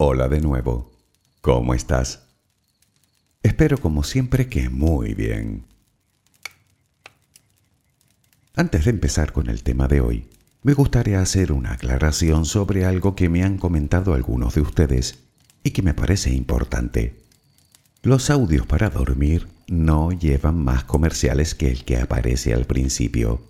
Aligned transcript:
Hola 0.00 0.28
de 0.28 0.40
nuevo. 0.40 0.92
¿Cómo 1.40 1.74
estás? 1.74 2.22
Espero 3.42 3.78
como 3.78 4.04
siempre 4.04 4.46
que 4.46 4.68
muy 4.68 5.12
bien. 5.14 5.64
Antes 8.54 8.84
de 8.84 8.92
empezar 8.92 9.32
con 9.32 9.50
el 9.50 9.64
tema 9.64 9.88
de 9.88 10.00
hoy, 10.00 10.28
me 10.62 10.72
gustaría 10.72 11.20
hacer 11.20 11.50
una 11.50 11.72
aclaración 11.72 12.44
sobre 12.44 12.84
algo 12.84 13.16
que 13.16 13.28
me 13.28 13.42
han 13.42 13.58
comentado 13.58 14.14
algunos 14.14 14.54
de 14.54 14.60
ustedes 14.60 15.18
y 15.64 15.72
que 15.72 15.82
me 15.82 15.94
parece 15.94 16.30
importante. 16.30 17.24
Los 18.00 18.30
audios 18.30 18.68
para 18.68 18.90
dormir 18.90 19.48
no 19.66 20.12
llevan 20.12 20.62
más 20.62 20.84
comerciales 20.84 21.56
que 21.56 21.72
el 21.72 21.84
que 21.84 21.96
aparece 21.96 22.54
al 22.54 22.66
principio. 22.66 23.42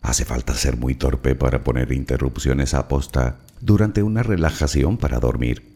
Hace 0.00 0.24
falta 0.24 0.54
ser 0.54 0.76
muy 0.76 0.94
torpe 0.94 1.34
para 1.34 1.64
poner 1.64 1.90
interrupciones 1.90 2.72
a 2.72 2.86
posta 2.86 3.40
durante 3.60 4.04
una 4.04 4.22
relajación 4.22 4.96
para 4.96 5.18
dormir. 5.18 5.71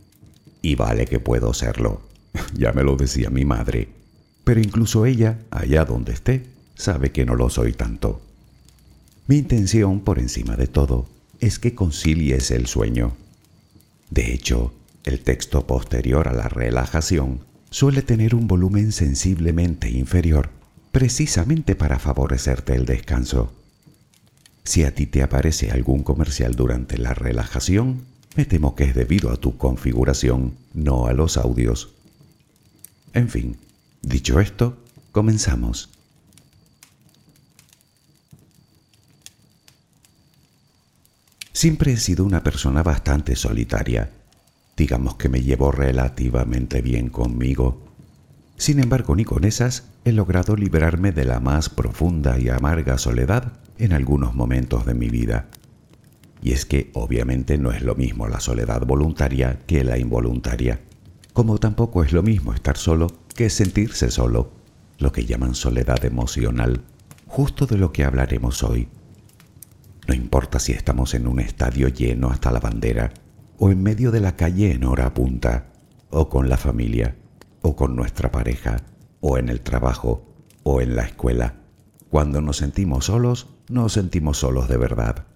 Y 0.62 0.74
vale 0.74 1.06
que 1.06 1.20
puedo 1.20 1.54
serlo. 1.54 2.02
ya 2.54 2.72
me 2.72 2.82
lo 2.82 2.96
decía 2.96 3.30
mi 3.30 3.44
madre. 3.44 3.88
Pero 4.44 4.60
incluso 4.60 5.06
ella, 5.06 5.38
allá 5.50 5.84
donde 5.84 6.12
esté, 6.12 6.46
sabe 6.74 7.10
que 7.10 7.24
no 7.24 7.34
lo 7.34 7.50
soy 7.50 7.72
tanto. 7.72 8.20
Mi 9.26 9.38
intención, 9.38 10.00
por 10.00 10.18
encima 10.18 10.56
de 10.56 10.68
todo, 10.68 11.08
es 11.40 11.58
que 11.58 11.74
concilies 11.74 12.50
el 12.50 12.66
sueño. 12.66 13.16
De 14.10 14.32
hecho, 14.32 14.72
el 15.04 15.20
texto 15.20 15.66
posterior 15.66 16.28
a 16.28 16.32
la 16.32 16.48
relajación 16.48 17.40
suele 17.70 18.02
tener 18.02 18.34
un 18.34 18.46
volumen 18.46 18.92
sensiblemente 18.92 19.90
inferior, 19.90 20.50
precisamente 20.92 21.74
para 21.74 21.98
favorecerte 21.98 22.74
el 22.74 22.86
descanso. 22.86 23.52
Si 24.64 24.84
a 24.84 24.94
ti 24.94 25.06
te 25.06 25.22
aparece 25.22 25.70
algún 25.70 26.02
comercial 26.02 26.54
durante 26.54 26.98
la 26.98 27.14
relajación, 27.14 28.04
me 28.36 28.44
temo 28.44 28.74
que 28.74 28.84
es 28.84 28.94
debido 28.94 29.30
a 29.30 29.36
tu 29.36 29.56
configuración, 29.56 30.54
no 30.74 31.06
a 31.06 31.12
los 31.12 31.36
audios. 31.36 31.94
En 33.14 33.28
fin, 33.28 33.56
dicho 34.02 34.40
esto, 34.40 34.76
comenzamos. 35.12 35.88
Siempre 41.52 41.94
he 41.94 41.96
sido 41.96 42.24
una 42.24 42.42
persona 42.42 42.82
bastante 42.82 43.34
solitaria. 43.34 44.10
Digamos 44.76 45.16
que 45.16 45.30
me 45.30 45.42
llevo 45.42 45.72
relativamente 45.72 46.82
bien 46.82 47.08
conmigo. 47.08 47.82
Sin 48.58 48.78
embargo, 48.78 49.16
ni 49.16 49.24
con 49.24 49.44
esas 49.44 49.84
he 50.04 50.12
logrado 50.12 50.54
librarme 50.56 51.12
de 51.12 51.24
la 51.24 51.40
más 51.40 51.70
profunda 51.70 52.38
y 52.38 52.50
amarga 52.50 52.98
soledad 52.98 53.54
en 53.78 53.94
algunos 53.94 54.34
momentos 54.34 54.84
de 54.84 54.92
mi 54.92 55.08
vida. 55.08 55.46
Y 56.42 56.52
es 56.52 56.66
que 56.66 56.90
obviamente 56.94 57.58
no 57.58 57.72
es 57.72 57.82
lo 57.82 57.94
mismo 57.94 58.28
la 58.28 58.40
soledad 58.40 58.86
voluntaria 58.86 59.60
que 59.66 59.84
la 59.84 59.98
involuntaria, 59.98 60.80
como 61.32 61.58
tampoco 61.58 62.02
es 62.02 62.12
lo 62.12 62.22
mismo 62.22 62.52
estar 62.54 62.76
solo 62.76 63.08
que 63.34 63.50
sentirse 63.50 64.10
solo, 64.10 64.52
lo 64.98 65.12
que 65.12 65.26
llaman 65.26 65.54
soledad 65.54 66.04
emocional, 66.04 66.82
justo 67.26 67.66
de 67.66 67.76
lo 67.76 67.92
que 67.92 68.04
hablaremos 68.04 68.62
hoy. 68.62 68.88
No 70.08 70.14
importa 70.14 70.58
si 70.58 70.72
estamos 70.72 71.14
en 71.14 71.26
un 71.26 71.40
estadio 71.40 71.88
lleno 71.88 72.30
hasta 72.30 72.50
la 72.50 72.60
bandera, 72.60 73.12
o 73.58 73.70
en 73.70 73.82
medio 73.82 74.10
de 74.10 74.20
la 74.20 74.36
calle 74.36 74.72
en 74.72 74.84
hora 74.84 75.12
punta, 75.12 75.66
o 76.10 76.28
con 76.28 76.48
la 76.48 76.56
familia, 76.56 77.16
o 77.62 77.76
con 77.76 77.96
nuestra 77.96 78.30
pareja, 78.30 78.78
o 79.20 79.36
en 79.36 79.48
el 79.48 79.60
trabajo, 79.60 80.24
o 80.62 80.80
en 80.80 80.96
la 80.96 81.02
escuela. 81.02 81.56
Cuando 82.08 82.40
nos 82.40 82.58
sentimos 82.58 83.06
solos, 83.06 83.48
nos 83.68 83.92
sentimos 83.92 84.38
solos 84.38 84.68
de 84.68 84.76
verdad. 84.76 85.26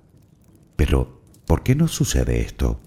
Pero, 0.81 1.21
¿por 1.45 1.63
qué 1.63 1.75
nos 1.75 1.91
sucede 1.93 2.41
esto? 2.41 2.81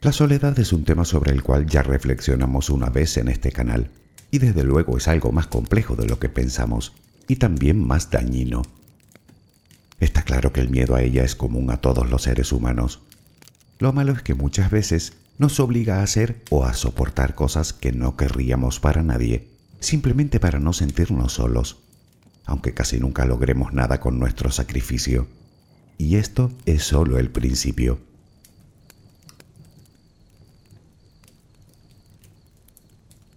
La 0.00 0.12
soledad 0.12 0.56
es 0.60 0.72
un 0.72 0.84
tema 0.84 1.04
sobre 1.04 1.32
el 1.32 1.42
cual 1.42 1.66
ya 1.66 1.82
reflexionamos 1.82 2.70
una 2.70 2.88
vez 2.88 3.16
en 3.16 3.26
este 3.26 3.50
canal, 3.50 3.90
y 4.30 4.38
desde 4.38 4.62
luego 4.62 4.96
es 4.96 5.08
algo 5.08 5.32
más 5.32 5.48
complejo 5.48 5.96
de 5.96 6.06
lo 6.06 6.20
que 6.20 6.28
pensamos, 6.28 6.92
y 7.26 7.34
también 7.34 7.84
más 7.84 8.12
dañino. 8.12 8.62
Está 9.98 10.22
claro 10.22 10.52
que 10.52 10.60
el 10.60 10.70
miedo 10.70 10.94
a 10.94 11.02
ella 11.02 11.24
es 11.24 11.34
común 11.34 11.68
a 11.72 11.78
todos 11.78 12.08
los 12.08 12.22
seres 12.22 12.52
humanos. 12.52 13.00
Lo 13.80 13.92
malo 13.92 14.12
es 14.12 14.22
que 14.22 14.34
muchas 14.34 14.70
veces 14.70 15.14
nos 15.36 15.58
obliga 15.58 15.98
a 15.98 16.04
hacer 16.04 16.44
o 16.48 16.64
a 16.64 16.74
soportar 16.74 17.34
cosas 17.34 17.72
que 17.72 17.90
no 17.90 18.16
querríamos 18.16 18.78
para 18.78 19.02
nadie, 19.02 19.48
simplemente 19.80 20.38
para 20.38 20.60
no 20.60 20.72
sentirnos 20.72 21.32
solos, 21.32 21.82
aunque 22.46 22.74
casi 22.74 22.98
nunca 22.98 23.24
logremos 23.24 23.72
nada 23.72 24.00
con 24.00 24.18
nuestro 24.18 24.50
sacrificio. 24.50 25.26
Y 25.98 26.16
esto 26.16 26.50
es 26.66 26.82
solo 26.82 27.18
el 27.18 27.30
principio. 27.30 27.98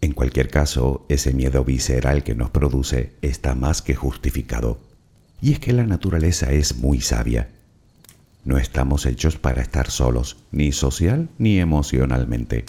En 0.02 0.14
cualquier 0.14 0.50
caso, 0.50 1.06
ese 1.10 1.34
miedo 1.34 1.64
visceral 1.64 2.24
que 2.24 2.36
nos 2.36 2.52
produce 2.52 3.14
está 3.22 3.56
más 3.56 3.82
que 3.82 3.96
justificado. 3.96 4.80
Y 5.42 5.54
es 5.54 5.60
que 5.60 5.74
la 5.74 5.86
naturaleza 5.86 6.52
es 6.52 6.78
muy 6.78 7.02
sabia. 7.02 7.50
No 8.44 8.60
estamos 8.60 9.08
hechos 9.08 9.38
para 9.38 9.64
estar 9.64 9.90
solos, 9.90 10.38
ni 10.52 10.72
social 10.72 11.30
ni 11.40 11.60
emocionalmente. 11.60 12.66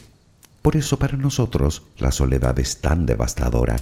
Por 0.63 0.77
eso 0.77 0.99
para 0.99 1.19
nosotros 1.19 1.83
la 1.99 2.11
soledad 2.11 2.59
es 2.59 2.81
tan 2.81 3.05
devastadora. 3.05 3.77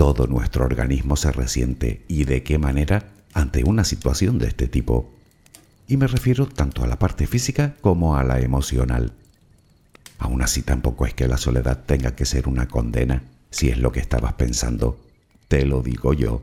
Todo 0.00 0.26
nuestro 0.26 0.64
organismo 0.64 1.14
se 1.14 1.30
resiente 1.30 2.06
y 2.08 2.24
de 2.24 2.42
qué 2.42 2.56
manera 2.56 3.12
ante 3.34 3.64
una 3.64 3.84
situación 3.84 4.38
de 4.38 4.48
este 4.48 4.66
tipo. 4.66 5.12
Y 5.88 5.98
me 5.98 6.06
refiero 6.06 6.46
tanto 6.46 6.82
a 6.82 6.86
la 6.86 6.98
parte 6.98 7.26
física 7.26 7.76
como 7.82 8.16
a 8.16 8.24
la 8.24 8.40
emocional. 8.40 9.12
Aún 10.18 10.40
así 10.40 10.62
tampoco 10.62 11.04
es 11.04 11.12
que 11.12 11.28
la 11.28 11.36
soledad 11.36 11.84
tenga 11.84 12.16
que 12.16 12.24
ser 12.24 12.48
una 12.48 12.66
condena, 12.66 13.24
si 13.50 13.68
es 13.68 13.76
lo 13.76 13.92
que 13.92 14.00
estabas 14.00 14.32
pensando. 14.32 14.98
Te 15.48 15.66
lo 15.66 15.82
digo 15.82 16.14
yo. 16.14 16.40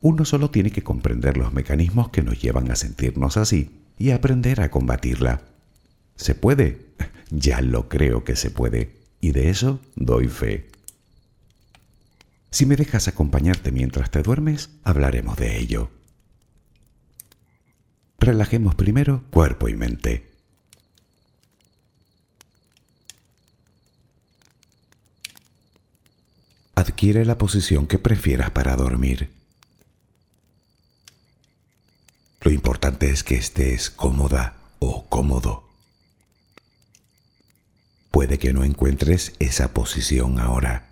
Uno 0.00 0.24
solo 0.24 0.50
tiene 0.50 0.72
que 0.72 0.82
comprender 0.82 1.36
los 1.36 1.52
mecanismos 1.52 2.08
que 2.08 2.22
nos 2.22 2.42
llevan 2.42 2.68
a 2.72 2.74
sentirnos 2.74 3.36
así 3.36 3.70
y 3.96 4.10
aprender 4.10 4.60
a 4.60 4.72
combatirla. 4.72 5.42
¿Se 6.16 6.34
puede? 6.34 6.86
Ya 7.30 7.60
lo 7.60 7.88
creo 7.88 8.24
que 8.24 8.34
se 8.34 8.50
puede, 8.50 8.96
y 9.20 9.30
de 9.30 9.50
eso 9.50 9.78
doy 9.94 10.26
fe. 10.26 10.71
Si 12.52 12.66
me 12.66 12.76
dejas 12.76 13.08
acompañarte 13.08 13.72
mientras 13.72 14.10
te 14.10 14.22
duermes, 14.22 14.68
hablaremos 14.84 15.38
de 15.38 15.58
ello. 15.58 15.90
Relajemos 18.18 18.74
primero 18.74 19.24
cuerpo 19.30 19.70
y 19.70 19.74
mente. 19.74 20.30
Adquiere 26.74 27.24
la 27.24 27.38
posición 27.38 27.86
que 27.86 27.98
prefieras 27.98 28.50
para 28.50 28.76
dormir. 28.76 29.30
Lo 32.42 32.50
importante 32.50 33.08
es 33.08 33.24
que 33.24 33.36
estés 33.36 33.88
cómoda 33.88 34.56
o 34.78 35.08
cómodo. 35.08 35.70
Puede 38.10 38.38
que 38.38 38.52
no 38.52 38.62
encuentres 38.62 39.32
esa 39.38 39.72
posición 39.72 40.38
ahora. 40.38 40.91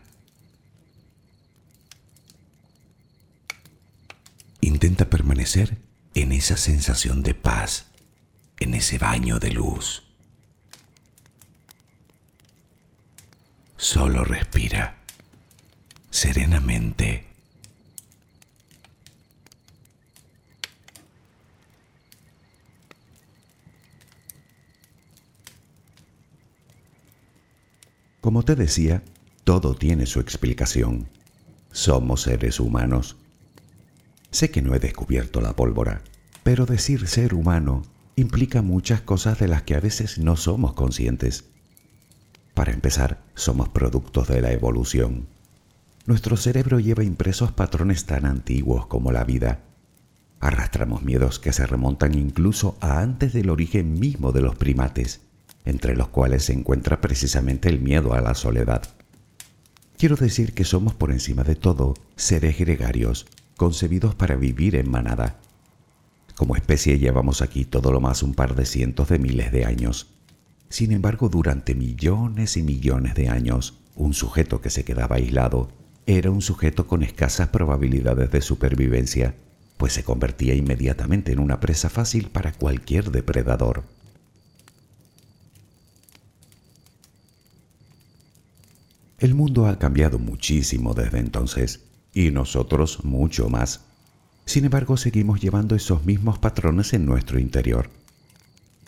Intenta 4.61 5.09
permanecer 5.09 5.77
en 6.13 6.31
esa 6.31 6.55
sensación 6.55 7.23
de 7.23 7.33
paz, 7.33 7.87
en 8.59 8.75
ese 8.75 8.99
baño 8.99 9.39
de 9.39 9.51
luz. 9.51 10.03
Solo 13.75 14.23
respira 14.23 14.97
serenamente. 16.11 17.25
Como 28.21 28.43
te 28.43 28.55
decía, 28.55 29.03
todo 29.43 29.73
tiene 29.73 30.05
su 30.05 30.19
explicación. 30.19 31.09
Somos 31.71 32.21
seres 32.21 32.59
humanos 32.59 33.17
Sé 34.31 34.49
que 34.49 34.61
no 34.61 34.73
he 34.73 34.79
descubierto 34.79 35.41
la 35.41 35.55
pólvora, 35.55 36.01
pero 36.43 36.65
decir 36.65 37.07
ser 37.07 37.33
humano 37.33 37.83
implica 38.15 38.61
muchas 38.61 39.01
cosas 39.01 39.37
de 39.39 39.49
las 39.49 39.63
que 39.63 39.75
a 39.75 39.81
veces 39.81 40.19
no 40.19 40.37
somos 40.37 40.73
conscientes. 40.73 41.45
Para 42.53 42.71
empezar, 42.71 43.21
somos 43.35 43.69
productos 43.69 44.29
de 44.29 44.41
la 44.41 44.53
evolución. 44.53 45.27
Nuestro 46.05 46.37
cerebro 46.37 46.79
lleva 46.79 47.03
impresos 47.03 47.51
patrones 47.51 48.05
tan 48.05 48.25
antiguos 48.25 48.87
como 48.87 49.11
la 49.11 49.25
vida. 49.25 49.59
Arrastramos 50.39 51.03
miedos 51.03 51.37
que 51.39 51.53
se 51.53 51.67
remontan 51.67 52.17
incluso 52.17 52.77
a 52.79 53.01
antes 53.01 53.33
del 53.33 53.49
origen 53.49 53.99
mismo 53.99 54.31
de 54.31 54.41
los 54.41 54.55
primates, 54.55 55.21
entre 55.65 55.95
los 55.95 56.07
cuales 56.07 56.45
se 56.45 56.53
encuentra 56.53 57.01
precisamente 57.01 57.69
el 57.69 57.81
miedo 57.81 58.13
a 58.13 58.21
la 58.21 58.33
soledad. 58.33 58.83
Quiero 59.97 60.15
decir 60.15 60.53
que 60.53 60.63
somos 60.63 60.95
por 60.95 61.11
encima 61.11 61.43
de 61.43 61.55
todo 61.55 61.93
seres 62.15 62.57
gregarios 62.57 63.27
concebidos 63.61 64.15
para 64.15 64.35
vivir 64.37 64.75
en 64.75 64.89
manada. 64.89 65.39
Como 66.35 66.55
especie 66.55 66.97
llevamos 66.97 67.43
aquí 67.43 67.63
todo 67.63 67.91
lo 67.91 68.01
más 68.01 68.23
un 68.23 68.33
par 68.33 68.55
de 68.55 68.65
cientos 68.65 69.09
de 69.09 69.19
miles 69.19 69.51
de 69.51 69.65
años. 69.65 70.07
Sin 70.69 70.91
embargo, 70.91 71.29
durante 71.29 71.75
millones 71.75 72.57
y 72.57 72.63
millones 72.63 73.13
de 73.13 73.29
años, 73.29 73.77
un 73.95 74.15
sujeto 74.15 74.61
que 74.61 74.71
se 74.71 74.83
quedaba 74.83 75.17
aislado 75.17 75.69
era 76.07 76.31
un 76.31 76.41
sujeto 76.41 76.87
con 76.87 77.03
escasas 77.03 77.49
probabilidades 77.49 78.31
de 78.31 78.41
supervivencia, 78.41 79.35
pues 79.77 79.93
se 79.93 80.03
convertía 80.03 80.55
inmediatamente 80.55 81.31
en 81.31 81.37
una 81.37 81.59
presa 81.59 81.91
fácil 81.91 82.31
para 82.31 82.53
cualquier 82.53 83.11
depredador. 83.11 83.83
El 89.19 89.35
mundo 89.35 89.67
ha 89.67 89.77
cambiado 89.77 90.17
muchísimo 90.17 90.95
desde 90.95 91.19
entonces 91.19 91.90
y 92.13 92.31
nosotros 92.31 93.03
mucho 93.03 93.49
más. 93.49 93.81
Sin 94.45 94.65
embargo, 94.65 94.97
seguimos 94.97 95.39
llevando 95.39 95.75
esos 95.75 96.03
mismos 96.05 96.39
patrones 96.39 96.93
en 96.93 97.05
nuestro 97.05 97.39
interior. 97.39 97.89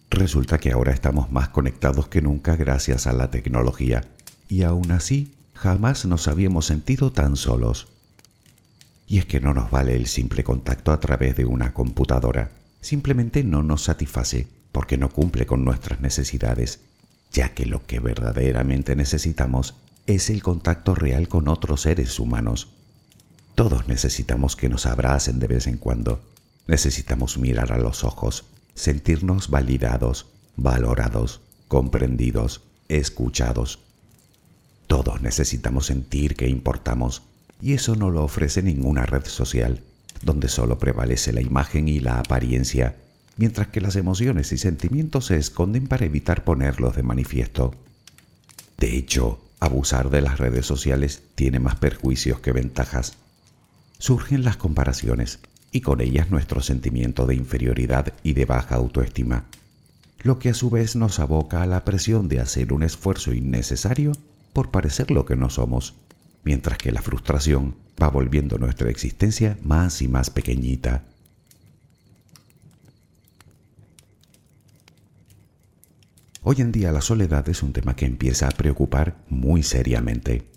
Resulta 0.10 0.58
que 0.58 0.72
ahora 0.72 0.94
estamos 0.94 1.32
más 1.32 1.50
conectados 1.50 2.08
que 2.08 2.22
nunca 2.22 2.56
gracias 2.56 3.08
a 3.08 3.13
la 3.13 3.32
tecnología, 3.32 4.03
y 4.48 4.63
aún 4.63 4.92
así 4.92 5.34
jamás 5.53 6.06
nos 6.06 6.27
habíamos 6.27 6.65
sentido 6.65 7.12
tan 7.12 7.36
solos. 7.36 7.88
Y 9.08 9.18
es 9.20 9.25
que 9.25 9.39
no 9.39 9.53
nos 9.53 9.72
vale 9.72 9.96
el 9.96 10.08
simple 10.08 10.44
contacto 10.44 10.92
a 10.92 11.00
través 11.00 11.36
de 11.36 11.46
una 11.46 11.74
computadora, 11.74 12.51
simplemente 12.82 13.44
no 13.44 13.63
nos 13.63 13.84
satisface 13.84 14.48
porque 14.72 14.98
no 14.98 15.10
cumple 15.10 15.46
con 15.46 15.63
nuestras 15.63 16.01
necesidades, 16.01 16.80
ya 17.32 17.53
que 17.53 17.65
lo 17.65 17.86
que 17.86 18.00
verdaderamente 18.00 18.96
necesitamos 18.96 19.75
es 20.08 20.30
el 20.30 20.44
contacto 20.44 20.94
real 20.96 21.27
con 21.27 21.48
otros 21.48 21.82
seres 21.82 22.20
humanos 22.20 22.70
todos 23.55 23.88
necesitamos 23.88 24.55
que 24.55 24.69
nos 24.69 24.86
abracen 24.86 25.39
de 25.39 25.48
vez 25.48 25.67
en 25.67 25.77
cuando. 25.77 26.22
Necesitamos 26.65 27.38
mirar 27.38 27.72
a 27.72 27.77
los 27.77 28.03
ojos, 28.03 28.45
sentirnos 28.74 29.50
validados, 29.50 30.27
valorados, 30.55 31.41
comprendidos, 31.67 32.62
escuchados. 32.88 33.79
Todos 34.88 35.22
necesitamos 35.22 35.86
sentir 35.88 36.36
que 36.36 36.48
importamos 36.48 37.24
y 37.62 37.74
eso 37.74 37.95
no 37.95 38.10
lo 38.10 38.24
ofrece 38.24 38.62
ninguna 38.62 39.05
red 39.05 39.25
social, 39.25 39.83
donde 40.22 40.50
solo 40.50 40.79
prevalece 40.79 41.31
la 41.31 41.41
imagen 41.41 41.88
y 41.88 42.00
la 42.00 42.19
apariencia, 42.19 42.98
mientras 43.38 43.67
que 43.67 43.81
las 43.81 43.95
emociones 43.95 44.51
y 44.51 44.57
sentimientos 44.57 45.27
se 45.27 45.38
esconden 45.38 45.88
para 45.88 46.05
evitar 46.05 46.43
ponerlos 46.43 46.95
de 46.95 47.03
manifiesto. 47.03 47.74
De 48.77 48.98
hecho, 48.98 49.39
abusar 49.60 50.10
de 50.10 50.22
las 50.22 50.39
redes 50.39 50.65
sociales 50.65 51.22
tiene 51.36 51.60
más 51.60 51.75
perjuicios 51.75 52.39
que 52.39 52.51
ventajas. 52.51 53.17
Surgen 54.03 54.43
las 54.43 54.57
comparaciones 54.57 55.39
y 55.72 55.79
con 55.79 56.01
ellas 56.01 56.29
nuestro 56.29 56.60
sentimiento 56.60 57.25
de 57.25 57.36
inferioridad 57.36 58.12
y 58.22 58.33
de 58.33 58.43
baja 58.43 58.75
autoestima, 58.75 59.45
lo 60.24 60.39
que 60.39 60.50
a 60.50 60.53
su 60.53 60.69
vez 60.69 60.98
nos 60.98 61.19
aboca 61.19 61.63
a 61.63 61.67
la 61.67 61.86
presión 61.86 62.27
de 62.27 62.41
hacer 62.41 62.74
un 62.74 62.83
esfuerzo 62.83 63.31
innecesario 63.31 64.12
por 64.51 64.72
parecer 64.72 65.10
lo 65.10 65.24
que 65.24 65.38
no 65.38 65.50
somos, 65.50 65.93
mientras 66.43 66.77
que 66.79 66.91
la 66.91 67.01
frustración 67.01 67.75
va 68.01 68.10
volviendo 68.10 68.57
nuestra 68.57 68.89
existencia 68.89 69.57
más 69.63 70.01
y 70.01 70.10
más 70.10 70.29
pequeñita. 70.29 71.05
Hoy 76.41 76.57
en 76.60 76.74
día 76.74 76.91
la 76.91 77.00
soledad 77.00 77.48
es 77.48 77.63
un 77.63 77.72
tema 77.72 77.95
que 77.95 78.05
empieza 78.05 78.50
a 78.50 78.51
preocupar 78.51 79.15
muy 79.29 79.63
seriamente 79.63 80.52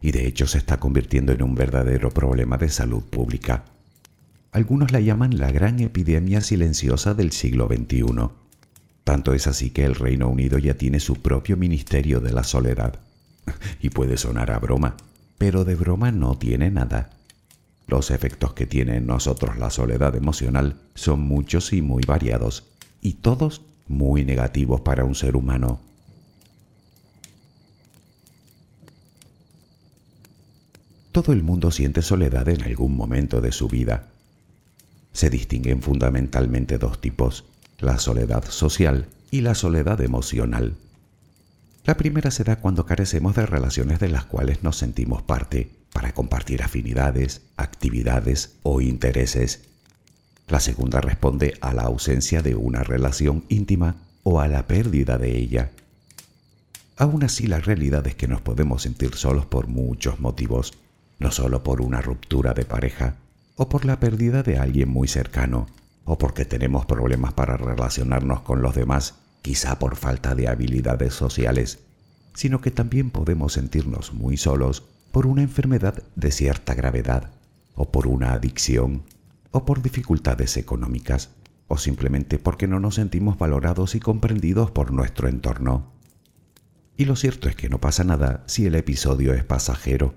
y 0.00 0.12
de 0.12 0.26
hecho 0.26 0.46
se 0.46 0.58
está 0.58 0.78
convirtiendo 0.78 1.32
en 1.32 1.42
un 1.42 1.54
verdadero 1.54 2.10
problema 2.10 2.56
de 2.56 2.68
salud 2.68 3.02
pública. 3.02 3.64
Algunos 4.52 4.90
la 4.90 5.00
llaman 5.00 5.38
la 5.38 5.52
gran 5.52 5.80
epidemia 5.80 6.40
silenciosa 6.40 7.14
del 7.14 7.32
siglo 7.32 7.68
XXI. 7.68 8.04
Tanto 9.04 9.32
es 9.32 9.46
así 9.46 9.70
que 9.70 9.84
el 9.84 9.94
Reino 9.94 10.28
Unido 10.28 10.58
ya 10.58 10.74
tiene 10.74 11.00
su 11.00 11.16
propio 11.16 11.56
Ministerio 11.56 12.20
de 12.20 12.32
la 12.32 12.44
Soledad. 12.44 12.98
Y 13.80 13.90
puede 13.90 14.16
sonar 14.16 14.50
a 14.50 14.58
broma, 14.58 14.96
pero 15.38 15.64
de 15.64 15.74
broma 15.74 16.12
no 16.12 16.36
tiene 16.36 16.70
nada. 16.70 17.10
Los 17.86 18.10
efectos 18.10 18.52
que 18.52 18.66
tiene 18.66 18.96
en 18.96 19.06
nosotros 19.06 19.58
la 19.58 19.70
soledad 19.70 20.14
emocional 20.14 20.76
son 20.94 21.20
muchos 21.20 21.72
y 21.72 21.82
muy 21.82 22.04
variados, 22.06 22.64
y 23.00 23.14
todos 23.14 23.62
muy 23.88 24.24
negativos 24.24 24.80
para 24.82 25.04
un 25.04 25.14
ser 25.14 25.36
humano. 25.36 25.80
Todo 31.12 31.32
el 31.32 31.42
mundo 31.42 31.72
siente 31.72 32.02
soledad 32.02 32.48
en 32.48 32.62
algún 32.62 32.96
momento 32.96 33.40
de 33.40 33.50
su 33.50 33.66
vida. 33.66 34.06
Se 35.12 35.28
distinguen 35.28 35.82
fundamentalmente 35.82 36.78
dos 36.78 37.00
tipos, 37.00 37.44
la 37.80 37.98
soledad 37.98 38.44
social 38.48 39.08
y 39.32 39.40
la 39.40 39.56
soledad 39.56 40.00
emocional. 40.02 40.76
La 41.84 41.96
primera 41.96 42.30
se 42.30 42.44
da 42.44 42.56
cuando 42.56 42.86
carecemos 42.86 43.34
de 43.34 43.44
relaciones 43.46 43.98
de 43.98 44.08
las 44.08 44.24
cuales 44.24 44.62
nos 44.62 44.76
sentimos 44.76 45.22
parte, 45.22 45.70
para 45.92 46.12
compartir 46.12 46.62
afinidades, 46.62 47.42
actividades 47.56 48.54
o 48.62 48.80
intereses. 48.80 49.64
La 50.46 50.60
segunda 50.60 51.00
responde 51.00 51.54
a 51.60 51.74
la 51.74 51.82
ausencia 51.82 52.42
de 52.42 52.54
una 52.54 52.84
relación 52.84 53.44
íntima 53.48 53.96
o 54.22 54.40
a 54.40 54.46
la 54.46 54.68
pérdida 54.68 55.18
de 55.18 55.36
ella. 55.36 55.72
Aún 56.96 57.24
así, 57.24 57.48
la 57.48 57.58
realidad 57.58 58.06
es 58.06 58.14
que 58.14 58.28
nos 58.28 58.40
podemos 58.40 58.82
sentir 58.82 59.16
solos 59.16 59.46
por 59.46 59.66
muchos 59.66 60.20
motivos, 60.20 60.74
no 61.20 61.30
solo 61.30 61.62
por 61.62 61.80
una 61.80 62.00
ruptura 62.00 62.52
de 62.52 62.64
pareja 62.64 63.16
o 63.54 63.68
por 63.68 63.84
la 63.84 64.00
pérdida 64.00 64.42
de 64.42 64.58
alguien 64.58 64.88
muy 64.88 65.06
cercano, 65.06 65.66
o 66.04 66.16
porque 66.18 66.46
tenemos 66.46 66.86
problemas 66.86 67.34
para 67.34 67.56
relacionarnos 67.56 68.40
con 68.40 68.62
los 68.62 68.74
demás 68.74 69.16
quizá 69.42 69.78
por 69.78 69.96
falta 69.96 70.34
de 70.34 70.48
habilidades 70.48 71.14
sociales, 71.14 71.80
sino 72.34 72.60
que 72.60 72.70
también 72.70 73.10
podemos 73.10 73.52
sentirnos 73.52 74.14
muy 74.14 74.36
solos 74.36 74.82
por 75.12 75.26
una 75.26 75.42
enfermedad 75.42 76.02
de 76.16 76.30
cierta 76.30 76.74
gravedad, 76.74 77.30
o 77.74 77.90
por 77.90 78.06
una 78.06 78.32
adicción, 78.32 79.02
o 79.50 79.64
por 79.64 79.82
dificultades 79.82 80.56
económicas, 80.56 81.30
o 81.68 81.76
simplemente 81.76 82.38
porque 82.38 82.66
no 82.66 82.80
nos 82.80 82.94
sentimos 82.94 83.38
valorados 83.38 83.94
y 83.94 84.00
comprendidos 84.00 84.70
por 84.70 84.92
nuestro 84.92 85.28
entorno. 85.28 85.92
Y 86.96 87.04
lo 87.04 87.16
cierto 87.16 87.48
es 87.48 87.56
que 87.56 87.68
no 87.68 87.80
pasa 87.80 88.04
nada 88.04 88.42
si 88.46 88.66
el 88.66 88.74
episodio 88.74 89.32
es 89.34 89.44
pasajero. 89.44 90.14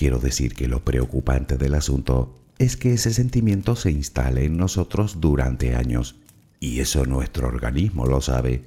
Quiero 0.00 0.18
decir 0.18 0.54
que 0.54 0.66
lo 0.66 0.82
preocupante 0.82 1.58
del 1.58 1.74
asunto 1.74 2.34
es 2.56 2.78
que 2.78 2.94
ese 2.94 3.12
sentimiento 3.12 3.76
se 3.76 3.90
instale 3.90 4.46
en 4.46 4.56
nosotros 4.56 5.20
durante 5.20 5.76
años 5.76 6.16
y 6.58 6.80
eso 6.80 7.04
nuestro 7.04 7.48
organismo 7.48 8.06
lo 8.06 8.22
sabe. 8.22 8.64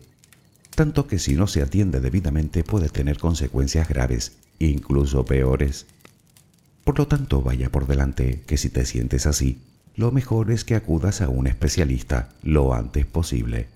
Tanto 0.76 1.08
que 1.08 1.18
si 1.18 1.34
no 1.34 1.48
se 1.48 1.64
atiende 1.64 2.02
debidamente 2.02 2.64
puede 2.64 2.88
tener 2.88 3.18
consecuencias 3.18 3.90
graves, 3.90 4.34
incluso 4.60 5.26
peores. 5.26 5.88
Por 6.84 7.00
lo 7.00 7.08
tanto, 7.08 7.42
vaya 7.42 7.72
por 7.72 7.88
delante 7.88 8.44
que 8.46 8.58
si 8.58 8.70
te 8.70 8.86
sientes 8.86 9.26
así, 9.26 9.58
lo 9.96 10.12
mejor 10.12 10.52
es 10.52 10.64
que 10.64 10.76
acudas 10.76 11.20
a 11.22 11.30
un 11.30 11.48
especialista 11.48 12.30
lo 12.44 12.76
antes 12.76 13.08
posible. 13.08 13.70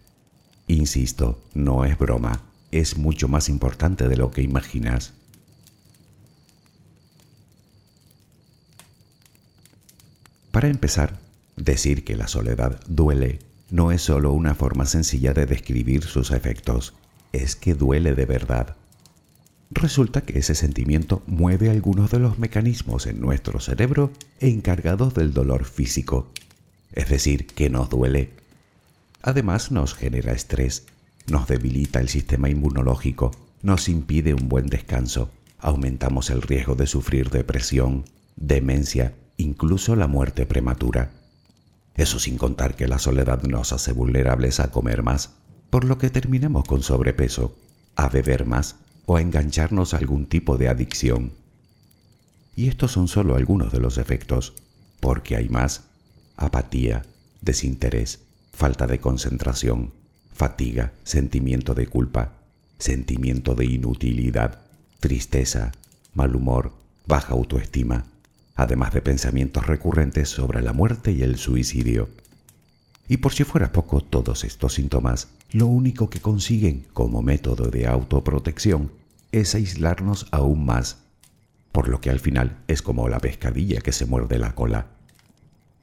Insisto, 0.67 1.41
no 1.55 1.85
es 1.85 1.97
broma, 1.97 2.43
es 2.69 2.99
mucho 2.99 3.27
más 3.27 3.49
importante 3.49 4.07
de 4.07 4.17
lo 4.17 4.29
que 4.29 4.43
imaginas. 4.43 5.13
Para 10.57 10.69
empezar, 10.69 11.19
decir 11.55 12.03
que 12.03 12.15
la 12.15 12.27
soledad 12.27 12.79
duele 12.87 13.37
no 13.69 13.91
es 13.91 14.01
solo 14.01 14.31
una 14.31 14.55
forma 14.55 14.87
sencilla 14.87 15.31
de 15.31 15.45
describir 15.45 16.01
sus 16.01 16.31
efectos, 16.31 16.95
es 17.31 17.55
que 17.55 17.75
duele 17.75 18.15
de 18.15 18.25
verdad. 18.25 18.75
Resulta 19.69 20.21
que 20.21 20.39
ese 20.39 20.55
sentimiento 20.55 21.21
mueve 21.27 21.69
algunos 21.69 22.09
de 22.09 22.17
los 22.17 22.39
mecanismos 22.39 23.05
en 23.05 23.21
nuestro 23.21 23.59
cerebro 23.59 24.11
encargados 24.39 25.13
del 25.13 25.31
dolor 25.31 25.63
físico, 25.63 26.31
es 26.91 27.07
decir, 27.07 27.45
que 27.45 27.69
nos 27.69 27.91
duele. 27.91 28.31
Además 29.21 29.71
nos 29.71 29.93
genera 29.93 30.31
estrés, 30.31 30.87
nos 31.27 31.47
debilita 31.47 31.99
el 31.99 32.09
sistema 32.09 32.49
inmunológico, 32.49 33.29
nos 33.61 33.87
impide 33.89 34.33
un 34.33 34.49
buen 34.49 34.65
descanso, 34.65 35.29
aumentamos 35.59 36.31
el 36.31 36.41
riesgo 36.41 36.73
de 36.73 36.87
sufrir 36.87 37.29
depresión, 37.29 38.05
demencia, 38.37 39.13
incluso 39.37 39.95
la 39.95 40.07
muerte 40.07 40.45
prematura. 40.45 41.11
Eso 41.95 42.19
sin 42.19 42.37
contar 42.37 42.75
que 42.75 42.87
la 42.87 42.99
soledad 42.99 43.43
nos 43.43 43.71
hace 43.73 43.91
vulnerables 43.91 44.59
a 44.59 44.71
comer 44.71 45.03
más, 45.03 45.31
por 45.69 45.85
lo 45.85 45.97
que 45.97 46.09
terminamos 46.09 46.65
con 46.65 46.83
sobrepeso, 46.83 47.55
a 47.95 48.09
beber 48.09 48.45
más 48.45 48.75
o 49.05 49.15
a 49.15 49.21
engancharnos 49.21 49.93
a 49.93 49.97
algún 49.97 50.27
tipo 50.27 50.57
de 50.57 50.69
adicción. 50.69 51.31
Y 52.55 52.67
estos 52.67 52.91
son 52.91 53.07
solo 53.07 53.35
algunos 53.35 53.71
de 53.71 53.79
los 53.79 53.97
efectos, 53.97 54.53
porque 54.99 55.35
hay 55.35 55.49
más. 55.49 55.83
Apatía, 56.35 57.03
desinterés, 57.41 58.19
falta 58.51 58.87
de 58.87 58.99
concentración, 58.99 59.93
fatiga, 60.33 60.93
sentimiento 61.03 61.73
de 61.73 61.87
culpa, 61.87 62.33
sentimiento 62.77 63.55
de 63.55 63.65
inutilidad, 63.65 64.59
tristeza, 64.99 65.71
mal 66.13 66.35
humor, 66.35 66.73
baja 67.07 67.33
autoestima, 67.33 68.05
además 68.57 68.93
de 68.93 69.01
pensamientos 69.01 69.65
recurrentes 69.65 70.29
sobre 70.29 70.61
la 70.61 70.73
muerte 70.73 71.11
y 71.11 71.21
el 71.21 71.37
suicidio. 71.37 72.09
Y 73.07 73.17
por 73.17 73.33
si 73.33 73.45
fuera 73.45 73.71
poco, 73.71 74.01
todos 74.01 74.43
estos 74.43 74.73
síntomas 74.73 75.29
lo 75.51 75.67
único 75.67 76.09
que 76.09 76.19
consiguen 76.19 76.85
como 76.91 77.21
método 77.21 77.69
de 77.69 77.87
autoprotección 77.87 78.91
es 79.31 79.55
aislarnos 79.55 80.27
aún 80.31 80.65
más, 80.65 81.03
por 81.71 81.87
lo 81.87 82.01
que 82.01 82.09
al 82.09 82.19
final 82.19 82.57
es 82.67 82.81
como 82.81 83.07
la 83.07 83.19
pescadilla 83.19 83.79
que 83.79 83.93
se 83.93 84.05
muerde 84.05 84.39
la 84.39 84.55
cola. 84.55 84.87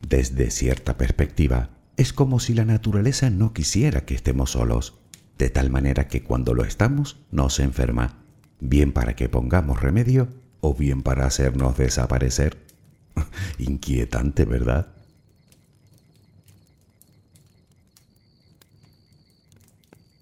Desde 0.06 0.50
cierta 0.50 0.98
perspectiva, 0.98 1.70
es 1.96 2.12
como 2.12 2.40
si 2.40 2.52
la 2.52 2.64
naturaleza 2.64 3.30
no 3.30 3.54
quisiera 3.54 4.04
que 4.04 4.14
estemos 4.14 4.50
solos, 4.50 4.98
de 5.38 5.48
tal 5.48 5.70
manera 5.70 6.08
que 6.08 6.22
cuando 6.22 6.52
lo 6.52 6.64
estamos 6.64 7.18
nos 7.30 7.60
enferma, 7.60 8.18
bien 8.60 8.92
para 8.92 9.16
que 9.16 9.28
pongamos 9.28 9.80
remedio 9.80 10.28
o 10.60 10.74
bien 10.74 11.02
para 11.02 11.26
hacernos 11.26 11.76
desaparecer. 11.76 12.63
Inquietante, 13.58 14.44
¿verdad? 14.44 14.88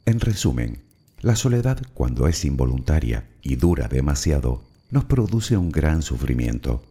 En 0.05 0.21
resumen, 0.21 0.83
la 1.21 1.37
soledad 1.37 1.81
cuando 1.95 2.27
es 2.27 2.45
involuntaria 2.45 3.29
y 3.41 3.57
dura 3.57 3.89
demasiado 3.89 4.63
nos 4.91 5.05
produce 5.05 5.57
un 5.57 5.71
gran 5.71 6.03
sufrimiento. 6.03 6.83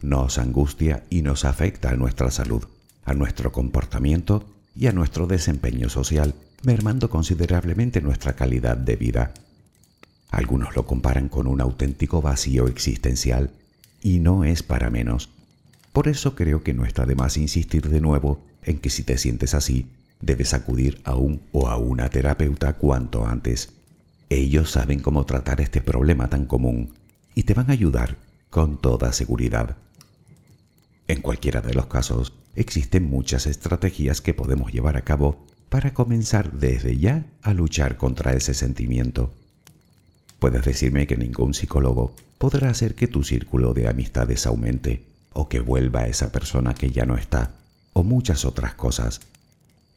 Nos 0.00 0.38
angustia 0.38 1.04
y 1.10 1.22
nos 1.22 1.44
afecta 1.44 1.90
a 1.90 1.96
nuestra 1.96 2.30
salud, 2.30 2.64
a 3.04 3.14
nuestro 3.14 3.52
comportamiento 3.52 4.44
y 4.74 4.86
a 4.86 4.92
nuestro 4.92 5.26
desempeño 5.26 5.90
social, 5.90 6.34
mermando 6.62 7.10
considerablemente 7.10 8.00
nuestra 8.00 8.34
calidad 8.34 8.76
de 8.76 8.96
vida. 8.96 9.34
Algunos 10.30 10.74
lo 10.74 10.86
comparan 10.86 11.28
con 11.28 11.46
un 11.46 11.60
auténtico 11.60 12.22
vacío 12.22 12.66
existencial 12.66 13.50
y 14.02 14.20
no 14.20 14.44
es 14.44 14.62
para 14.62 14.90
menos. 14.90 15.30
Por 15.92 16.08
eso 16.08 16.34
creo 16.34 16.62
que 16.62 16.74
no 16.74 16.84
está 16.84 17.06
de 17.06 17.14
más 17.14 17.36
insistir 17.36 17.88
de 17.88 18.00
nuevo 18.00 18.44
en 18.62 18.78
que 18.78 18.90
si 18.90 19.02
te 19.02 19.18
sientes 19.18 19.54
así, 19.54 19.86
debes 20.20 20.54
acudir 20.54 21.00
a 21.04 21.14
un 21.14 21.42
o 21.52 21.68
a 21.68 21.76
una 21.76 22.08
terapeuta 22.08 22.74
cuanto 22.74 23.26
antes. 23.26 23.72
Ellos 24.28 24.70
saben 24.70 25.00
cómo 25.00 25.26
tratar 25.26 25.60
este 25.60 25.80
problema 25.80 26.28
tan 26.28 26.46
común 26.46 26.94
y 27.34 27.42
te 27.44 27.54
van 27.54 27.70
a 27.70 27.72
ayudar 27.72 28.16
con 28.50 28.78
toda 28.78 29.12
seguridad. 29.12 29.76
En 31.08 31.22
cualquiera 31.22 31.60
de 31.60 31.74
los 31.74 31.86
casos, 31.86 32.32
existen 32.54 33.08
muchas 33.08 33.46
estrategias 33.46 34.20
que 34.20 34.34
podemos 34.34 34.72
llevar 34.72 34.96
a 34.96 35.02
cabo 35.02 35.44
para 35.68 35.94
comenzar 35.94 36.52
desde 36.52 36.98
ya 36.98 37.26
a 37.42 37.54
luchar 37.54 37.96
contra 37.96 38.32
ese 38.34 38.54
sentimiento. 38.54 39.32
Puedes 40.40 40.64
decirme 40.64 41.06
que 41.06 41.18
ningún 41.18 41.54
psicólogo 41.54 42.16
podrá 42.38 42.70
hacer 42.70 42.94
que 42.94 43.06
tu 43.06 43.22
círculo 43.22 43.74
de 43.74 43.88
amistades 43.88 44.46
aumente 44.46 45.04
o 45.34 45.48
que 45.48 45.60
vuelva 45.60 46.00
a 46.00 46.06
esa 46.08 46.32
persona 46.32 46.74
que 46.74 46.90
ya 46.90 47.04
no 47.04 47.16
está 47.16 47.52
o 47.92 48.02
muchas 48.02 48.46
otras 48.46 48.74
cosas. 48.74 49.20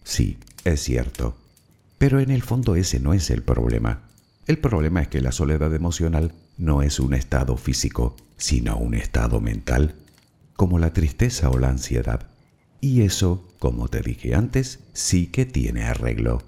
Sí, 0.04 0.38
es 0.66 0.82
cierto. 0.84 1.38
Pero 1.98 2.20
en 2.20 2.30
el 2.30 2.44
fondo 2.44 2.76
ese 2.76 3.00
no 3.00 3.14
es 3.14 3.30
el 3.30 3.42
problema. 3.42 4.02
El 4.46 4.58
problema 4.58 5.02
es 5.02 5.08
que 5.08 5.22
la 5.22 5.32
soledad 5.32 5.74
emocional 5.74 6.34
no 6.58 6.82
es 6.82 7.00
un 7.00 7.14
estado 7.14 7.56
físico, 7.56 8.18
sino 8.36 8.76
un 8.76 8.96
estado 8.96 9.40
mental, 9.40 9.96
como 10.58 10.78
la 10.78 10.92
tristeza 10.92 11.50
o 11.50 11.58
la 11.58 11.70
ansiedad. 11.70 12.28
Y 12.82 13.04
eso, 13.04 13.48
como 13.60 13.88
te 13.88 14.02
dije 14.02 14.36
antes, 14.36 14.80
sí 14.92 15.28
que 15.28 15.46
tiene 15.46 15.86
arreglo. 15.86 16.44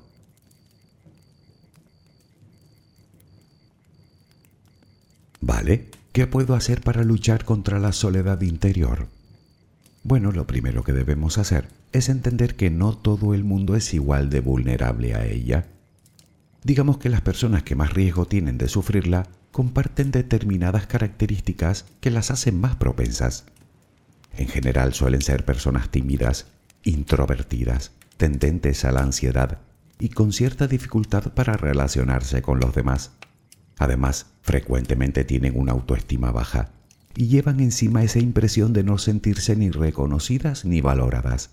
Vale, 5.42 5.90
¿qué 6.12 6.28
puedo 6.28 6.56
hacer 6.56 6.82
para 6.82 7.04
luchar 7.04 7.46
contra 7.46 7.80
la 7.80 7.92
soledad 7.92 8.42
interior? 8.42 9.08
Bueno, 10.04 10.32
lo 10.32 10.46
primero 10.46 10.84
que 10.84 10.94
debemos 10.94 11.38
hacer 11.38 11.68
es 11.92 12.10
entender 12.10 12.56
que 12.56 12.70
no 12.70 12.96
todo 12.98 13.34
el 13.34 13.44
mundo 13.44 13.76
es 13.76 13.94
igual 13.94 14.30
de 14.30 14.40
vulnerable 14.40 15.16
a 15.16 15.26
ella. 15.26 15.68
Digamos 16.64 16.98
que 16.98 17.10
las 17.10 17.22
personas 17.22 17.64
que 17.64 17.76
más 17.76 17.94
riesgo 17.94 18.26
tienen 18.26 18.58
de 18.58 18.68
sufrirla 18.68 19.28
comparten 19.52 20.12
determinadas 20.12 20.86
características 20.88 21.86
que 22.02 22.12
las 22.12 22.30
hacen 22.32 22.60
más 22.60 22.76
propensas. 22.76 23.46
En 24.38 24.48
general 24.48 24.94
suelen 24.94 25.22
ser 25.22 25.46
personas 25.46 25.90
tímidas, 25.90 26.48
introvertidas, 26.84 27.92
tendentes 28.18 28.84
a 28.86 28.92
la 28.92 29.02
ansiedad 29.02 29.60
y 30.00 30.10
con 30.10 30.34
cierta 30.34 30.68
dificultad 30.68 31.34
para 31.34 31.54
relacionarse 31.54 32.42
con 32.42 32.60
los 32.60 32.76
demás. 32.76 33.12
Además, 33.78 34.28
frecuentemente 34.42 35.24
tienen 35.24 35.58
una 35.60 35.74
autoestima 35.74 36.32
baja 36.32 36.72
y 37.16 37.28
llevan 37.28 37.60
encima 37.60 38.04
esa 38.04 38.20
impresión 38.20 38.74
de 38.74 38.84
no 38.84 38.98
sentirse 38.98 39.56
ni 39.56 39.70
reconocidas 39.70 40.66
ni 40.66 40.82
valoradas. 40.82 41.50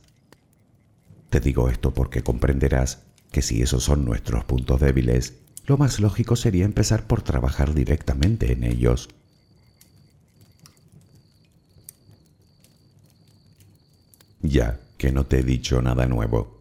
Te 1.30 1.40
digo 1.40 1.70
esto 1.70 1.94
porque 1.94 2.22
comprenderás 2.22 3.00
que 3.30 3.42
si 3.42 3.62
esos 3.62 3.84
son 3.84 4.04
nuestros 4.04 4.44
puntos 4.44 4.80
débiles, 4.80 5.34
lo 5.66 5.78
más 5.78 6.00
lógico 6.00 6.36
sería 6.36 6.64
empezar 6.64 7.06
por 7.06 7.22
trabajar 7.22 7.72
directamente 7.74 8.52
en 8.52 8.64
ellos. 8.64 9.08
Ya 14.42 14.80
que 14.98 15.12
no 15.12 15.24
te 15.24 15.38
he 15.38 15.42
dicho 15.42 15.80
nada 15.80 16.06
nuevo. 16.06 16.60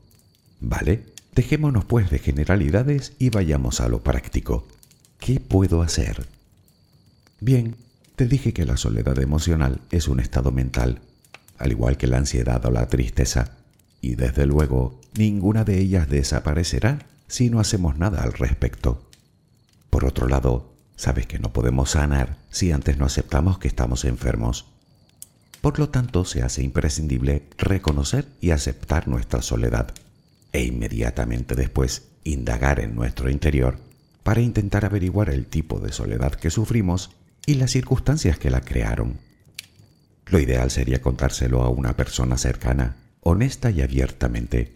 ¿Vale? 0.59 1.05
Dejémonos 1.33 1.85
pues 1.85 2.09
de 2.09 2.19
generalidades 2.19 3.13
y 3.17 3.29
vayamos 3.29 3.81
a 3.81 3.89
lo 3.89 4.03
práctico. 4.03 4.67
¿Qué 5.21 5.39
puedo 5.39 5.83
hacer? 5.83 6.25
Bien, 7.39 7.75
te 8.15 8.25
dije 8.25 8.53
que 8.53 8.65
la 8.65 8.75
soledad 8.75 9.19
emocional 9.19 9.79
es 9.91 10.07
un 10.07 10.19
estado 10.19 10.51
mental, 10.51 10.99
al 11.59 11.69
igual 11.69 11.95
que 11.95 12.07
la 12.07 12.17
ansiedad 12.17 12.65
o 12.65 12.71
la 12.71 12.87
tristeza, 12.87 13.51
y 14.01 14.15
desde 14.15 14.47
luego 14.47 14.99
ninguna 15.13 15.63
de 15.63 15.77
ellas 15.77 16.09
desaparecerá 16.09 17.05
si 17.27 17.51
no 17.51 17.59
hacemos 17.59 17.99
nada 17.99 18.23
al 18.23 18.33
respecto. 18.33 19.07
Por 19.91 20.05
otro 20.05 20.27
lado, 20.27 20.73
sabes 20.95 21.27
que 21.27 21.37
no 21.37 21.53
podemos 21.53 21.91
sanar 21.91 22.37
si 22.49 22.71
antes 22.71 22.97
no 22.97 23.05
aceptamos 23.05 23.59
que 23.59 23.67
estamos 23.67 24.05
enfermos. 24.05 24.65
Por 25.61 25.77
lo 25.77 25.89
tanto, 25.89 26.25
se 26.25 26.41
hace 26.41 26.63
imprescindible 26.63 27.43
reconocer 27.59 28.25
y 28.41 28.49
aceptar 28.49 29.07
nuestra 29.07 29.43
soledad 29.43 29.93
e 30.51 30.63
inmediatamente 30.63 31.53
después 31.53 32.07
indagar 32.23 32.79
en 32.79 32.95
nuestro 32.95 33.29
interior 33.29 33.90
para 34.23 34.41
intentar 34.41 34.85
averiguar 34.85 35.29
el 35.29 35.45
tipo 35.45 35.79
de 35.79 35.91
soledad 35.91 36.33
que 36.33 36.49
sufrimos 36.49 37.11
y 37.45 37.55
las 37.55 37.71
circunstancias 37.71 38.37
que 38.37 38.51
la 38.51 38.61
crearon. 38.61 39.17
Lo 40.27 40.39
ideal 40.39 40.71
sería 40.71 41.01
contárselo 41.01 41.63
a 41.63 41.69
una 41.69 41.95
persona 41.97 42.37
cercana, 42.37 42.95
honesta 43.21 43.71
y 43.71 43.81
abiertamente, 43.81 44.73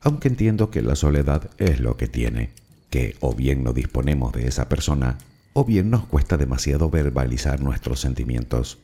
aunque 0.00 0.28
entiendo 0.28 0.70
que 0.70 0.82
la 0.82 0.96
soledad 0.96 1.50
es 1.58 1.80
lo 1.80 1.96
que 1.96 2.08
tiene, 2.08 2.50
que 2.90 3.16
o 3.20 3.34
bien 3.34 3.62
no 3.62 3.72
disponemos 3.72 4.32
de 4.32 4.48
esa 4.48 4.68
persona, 4.68 5.18
o 5.52 5.64
bien 5.64 5.90
nos 5.90 6.06
cuesta 6.06 6.36
demasiado 6.36 6.90
verbalizar 6.90 7.60
nuestros 7.60 8.00
sentimientos 8.00 8.78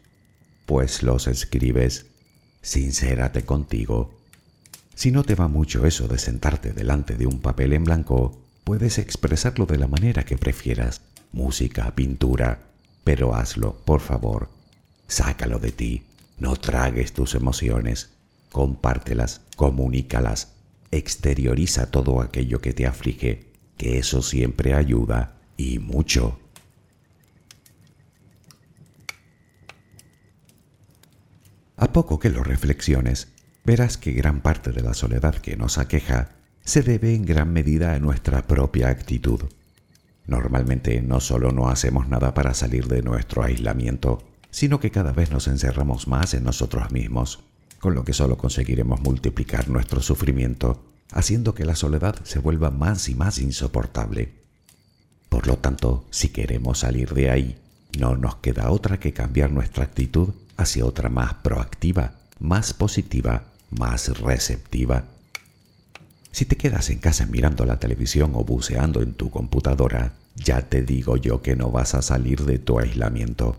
pues 0.67 1.03
los 1.03 1.27
escribes, 1.27 2.07
sincérate 2.63 3.45
contigo. 3.45 4.15
Si 4.95 5.11
no 5.11 5.25
te 5.25 5.35
va 5.35 5.49
mucho 5.49 5.87
eso 5.87 6.09
de 6.09 6.19
sentarte 6.19 6.73
delante 6.73 7.17
de 7.17 7.27
un 7.27 7.41
papel 7.41 7.73
en 7.73 7.85
blanco, 7.85 8.41
puedes 8.65 8.99
expresarlo 8.99 9.67
de 9.67 9.79
la 9.79 9.87
manera 9.87 10.25
que 10.25 10.39
prefieras, 10.39 11.03
música, 11.33 11.95
pintura, 11.95 12.61
pero 13.05 13.35
hazlo, 13.35 13.77
por 13.85 14.01
favor. 14.01 14.49
Sácalo 15.07 15.59
de 15.59 15.71
ti, 15.73 16.03
no 16.39 16.57
tragues 16.57 17.13
tus 17.13 17.35
emociones, 17.35 18.11
compártelas, 18.51 19.43
comunícalas, 19.57 20.53
exterioriza 20.91 21.91
todo 21.91 22.21
aquello 22.21 22.61
que 22.61 22.73
te 22.73 22.87
aflige, 22.87 23.47
que 23.77 23.99
eso 23.99 24.23
siempre 24.23 24.75
ayuda 24.75 25.37
y 25.57 25.79
mucho. 25.79 26.39
A 31.77 31.93
poco 31.93 32.19
que 32.19 32.31
lo 32.31 32.43
reflexiones, 32.43 33.29
verás 33.65 33.99
que 33.99 34.13
gran 34.13 34.41
parte 34.41 34.71
de 34.73 34.81
la 34.81 34.95
soledad 34.95 35.35
que 35.35 35.57
nos 35.57 35.77
aqueja 35.77 36.31
se 36.65 36.83
debe 36.83 37.15
en 37.15 37.27
gran 37.27 37.53
medida 37.53 37.93
a 37.93 37.99
nuestra 37.99 38.47
propia 38.47 38.89
actitud. 38.89 39.41
Normalmente 40.27 41.03
no 41.03 41.21
solo 41.21 41.53
no 41.53 41.69
hacemos 41.69 42.09
nada 42.09 42.33
para 42.33 42.55
salir 42.55 42.89
de 42.89 43.03
nuestro 43.03 43.43
aislamiento, 43.43 44.23
sino 44.51 44.81
que 44.81 44.91
cada 44.91 45.13
vez 45.13 45.31
nos 45.31 45.47
encerramos 45.47 46.09
más 46.09 46.33
en 46.33 46.45
nosotros 46.45 46.91
mismos, 46.91 47.41
con 47.81 47.95
lo 47.95 48.05
que 48.05 48.15
solo 48.15 48.39
conseguiremos 48.39 49.01
multiplicar 49.03 49.69
nuestro 49.69 50.01
sufrimiento, 50.01 50.83
haciendo 51.13 51.55
que 51.55 51.67
la 51.67 51.77
soledad 51.77 52.17
se 52.25 52.39
vuelva 52.39 52.71
más 52.71 53.11
y 53.11 53.15
más 53.15 53.39
insoportable. 53.39 54.33
Por 55.29 55.47
lo 55.47 55.59
tanto, 55.59 56.07
si 56.11 56.31
queremos 56.31 56.79
salir 56.79 57.13
de 57.13 57.31
ahí, 57.31 57.59
no 57.99 58.17
nos 58.17 58.37
queda 58.37 58.71
otra 58.71 58.99
que 58.99 59.13
cambiar 59.13 59.51
nuestra 59.51 59.85
actitud 59.85 60.31
hacia 60.57 60.87
otra 60.87 61.11
más 61.11 61.35
proactiva, 61.35 62.15
más 62.39 62.73
positiva, 62.73 63.49
más 63.71 64.19
receptiva. 64.19 65.05
Si 66.35 66.47
te 66.47 66.57
quedas 66.57 66.91
en 66.91 66.99
casa 66.99 67.27
mirando 67.27 67.65
la 67.65 67.79
televisión 67.79 68.33
o 68.35 68.43
buceando 68.43 69.03
en 69.03 69.15
tu 69.15 69.31
computadora, 69.31 70.15
ya 70.35 70.63
te 70.63 70.83
digo 70.83 71.17
yo 71.17 71.43
que 71.43 71.55
no 71.55 71.71
vas 71.71 71.95
a 71.95 72.03
salir 72.03 72.45
de 72.45 72.59
tu 72.59 72.81
aislamiento. 72.81 73.57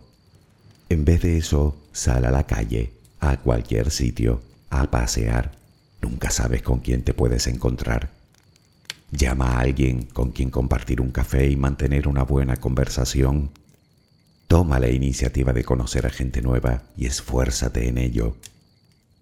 En 0.90 1.06
vez 1.06 1.22
de 1.22 1.38
eso, 1.38 1.78
sal 1.94 2.26
a 2.26 2.32
la 2.32 2.46
calle, 2.46 2.92
a 3.22 3.38
cualquier 3.38 3.92
sitio, 3.92 4.42
a 4.70 4.92
pasear. 4.92 5.54
Nunca 6.02 6.30
sabes 6.32 6.64
con 6.64 6.80
quién 6.80 7.04
te 7.04 7.14
puedes 7.14 7.48
encontrar. 7.48 8.10
Llama 9.10 9.52
a 9.52 9.60
alguien 9.62 10.08
con 10.08 10.32
quien 10.34 10.50
compartir 10.50 11.00
un 11.00 11.12
café 11.12 11.50
y 11.50 11.56
mantener 11.56 12.10
una 12.10 12.24
buena 12.24 12.58
conversación 12.58 13.52
Toma 14.48 14.80
la 14.80 14.90
iniciativa 14.90 15.54
de 15.54 15.64
conocer 15.64 16.06
a 16.06 16.10
gente 16.10 16.42
nueva 16.42 16.84
y 16.98 17.06
esfuérzate 17.06 17.88
en 17.88 17.98
ello. 17.98 18.36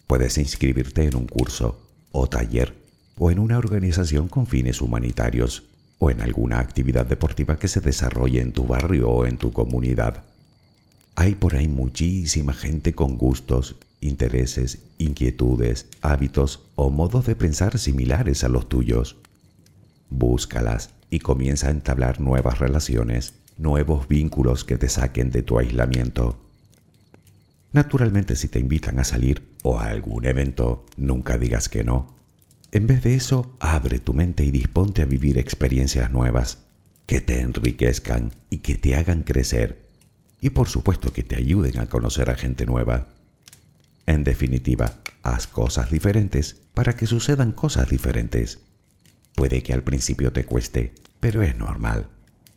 Puedes 0.08 0.40
inscribirte 0.40 1.04
en 1.06 1.16
un 1.16 1.28
curso 1.28 1.80
o 2.12 2.28
taller 2.28 2.83
o 3.18 3.32
en 3.32 3.40
una 3.40 3.58
organización 3.58 4.28
con 4.28 4.48
fines 4.48 4.82
humanitarios 4.82 5.64
o 6.00 6.10
en 6.10 6.22
alguna 6.22 6.60
actividad 6.60 7.06
deportiva 7.06 7.58
que 7.58 7.68
se 7.68 7.82
desarrolle 7.82 8.42
en 8.42 8.52
tu 8.52 8.66
barrio 8.66 9.10
o 9.10 9.26
en 9.26 9.38
tu 9.38 9.52
comunidad. 9.52 10.24
Hay 11.16 11.36
por 11.36 11.56
ahí 11.56 11.68
muchísima 11.68 12.54
gente 12.54 12.94
con 12.94 13.18
gustos, 13.18 13.76
intereses, 14.02 14.80
inquietudes, 14.98 15.88
hábitos 16.02 16.64
o 16.76 16.90
modos 16.90 17.26
de 17.26 17.36
pensar 17.36 17.78
similares 17.78 18.44
a 18.44 18.50
los 18.50 18.68
tuyos. 18.68 19.18
Búscalas 20.10 20.90
y 21.10 21.20
comienza 21.20 21.68
a 21.68 21.72
entablar 21.72 22.20
nuevas 22.20 22.60
relaciones 22.60 23.36
nuevos 23.58 24.08
vínculos 24.08 24.64
que 24.64 24.78
te 24.78 24.90
saquen 24.90 25.32
de 25.32 25.44
tu 25.44 25.60
aislamiento. 25.60 26.40
Naturalmente 27.72 28.36
si 28.36 28.48
te 28.48 28.60
invitan 28.60 29.00
a 29.00 29.04
salir 29.04 29.48
o 29.64 29.80
a 29.80 29.88
algún 29.88 30.26
evento, 30.26 30.86
nunca 30.98 31.38
digas 31.38 31.70
que 31.70 31.84
no. 31.84 32.14
En 32.74 32.88
vez 32.88 33.04
de 33.04 33.14
eso, 33.14 33.56
abre 33.60 34.00
tu 34.00 34.16
mente 34.16 34.44
y 34.44 34.50
disponte 34.50 35.04
a 35.04 35.06
vivir 35.06 35.38
experiencias 35.38 36.10
nuevas 36.10 36.58
que 37.06 37.22
te 37.22 37.40
enriquezcan 37.40 38.32
y 38.50 38.58
que 38.58 38.74
te 38.74 38.96
hagan 38.96 39.22
crecer 39.22 39.86
y 40.42 40.50
por 40.50 40.68
supuesto 40.68 41.14
que 41.14 41.22
te 41.22 41.36
ayuden 41.36 41.78
a 41.78 41.86
conocer 41.86 42.32
a 42.32 42.36
gente 42.36 42.66
nueva. 42.66 43.10
En 44.08 44.24
definitiva, 44.24 44.98
haz 45.22 45.46
cosas 45.46 45.92
diferentes 45.92 46.56
para 46.74 46.96
que 46.96 47.06
sucedan 47.06 47.52
cosas 47.52 47.92
diferentes. 47.92 48.58
Puede 49.36 49.62
que 49.62 49.74
al 49.74 49.84
principio 49.84 50.34
te 50.34 50.44
cueste, 50.44 50.96
pero 51.20 51.44
es 51.44 51.56
normal. 51.56 52.08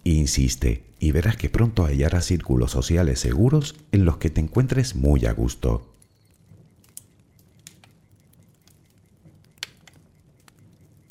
Insiste 0.03 0.87
y 0.99 1.13
verás 1.13 1.37
que 1.37 1.51
pronto 1.51 1.85
hallarás 1.85 2.25
círculos 2.25 2.71
sociales 2.71 3.21
seguros 3.21 3.77
en 3.93 4.07
los 4.07 4.17
que 4.17 4.31
te 4.31 4.41
encuentres 4.41 4.97
muy 4.97 5.27
a 5.27 5.33
gusto. 5.35 5.95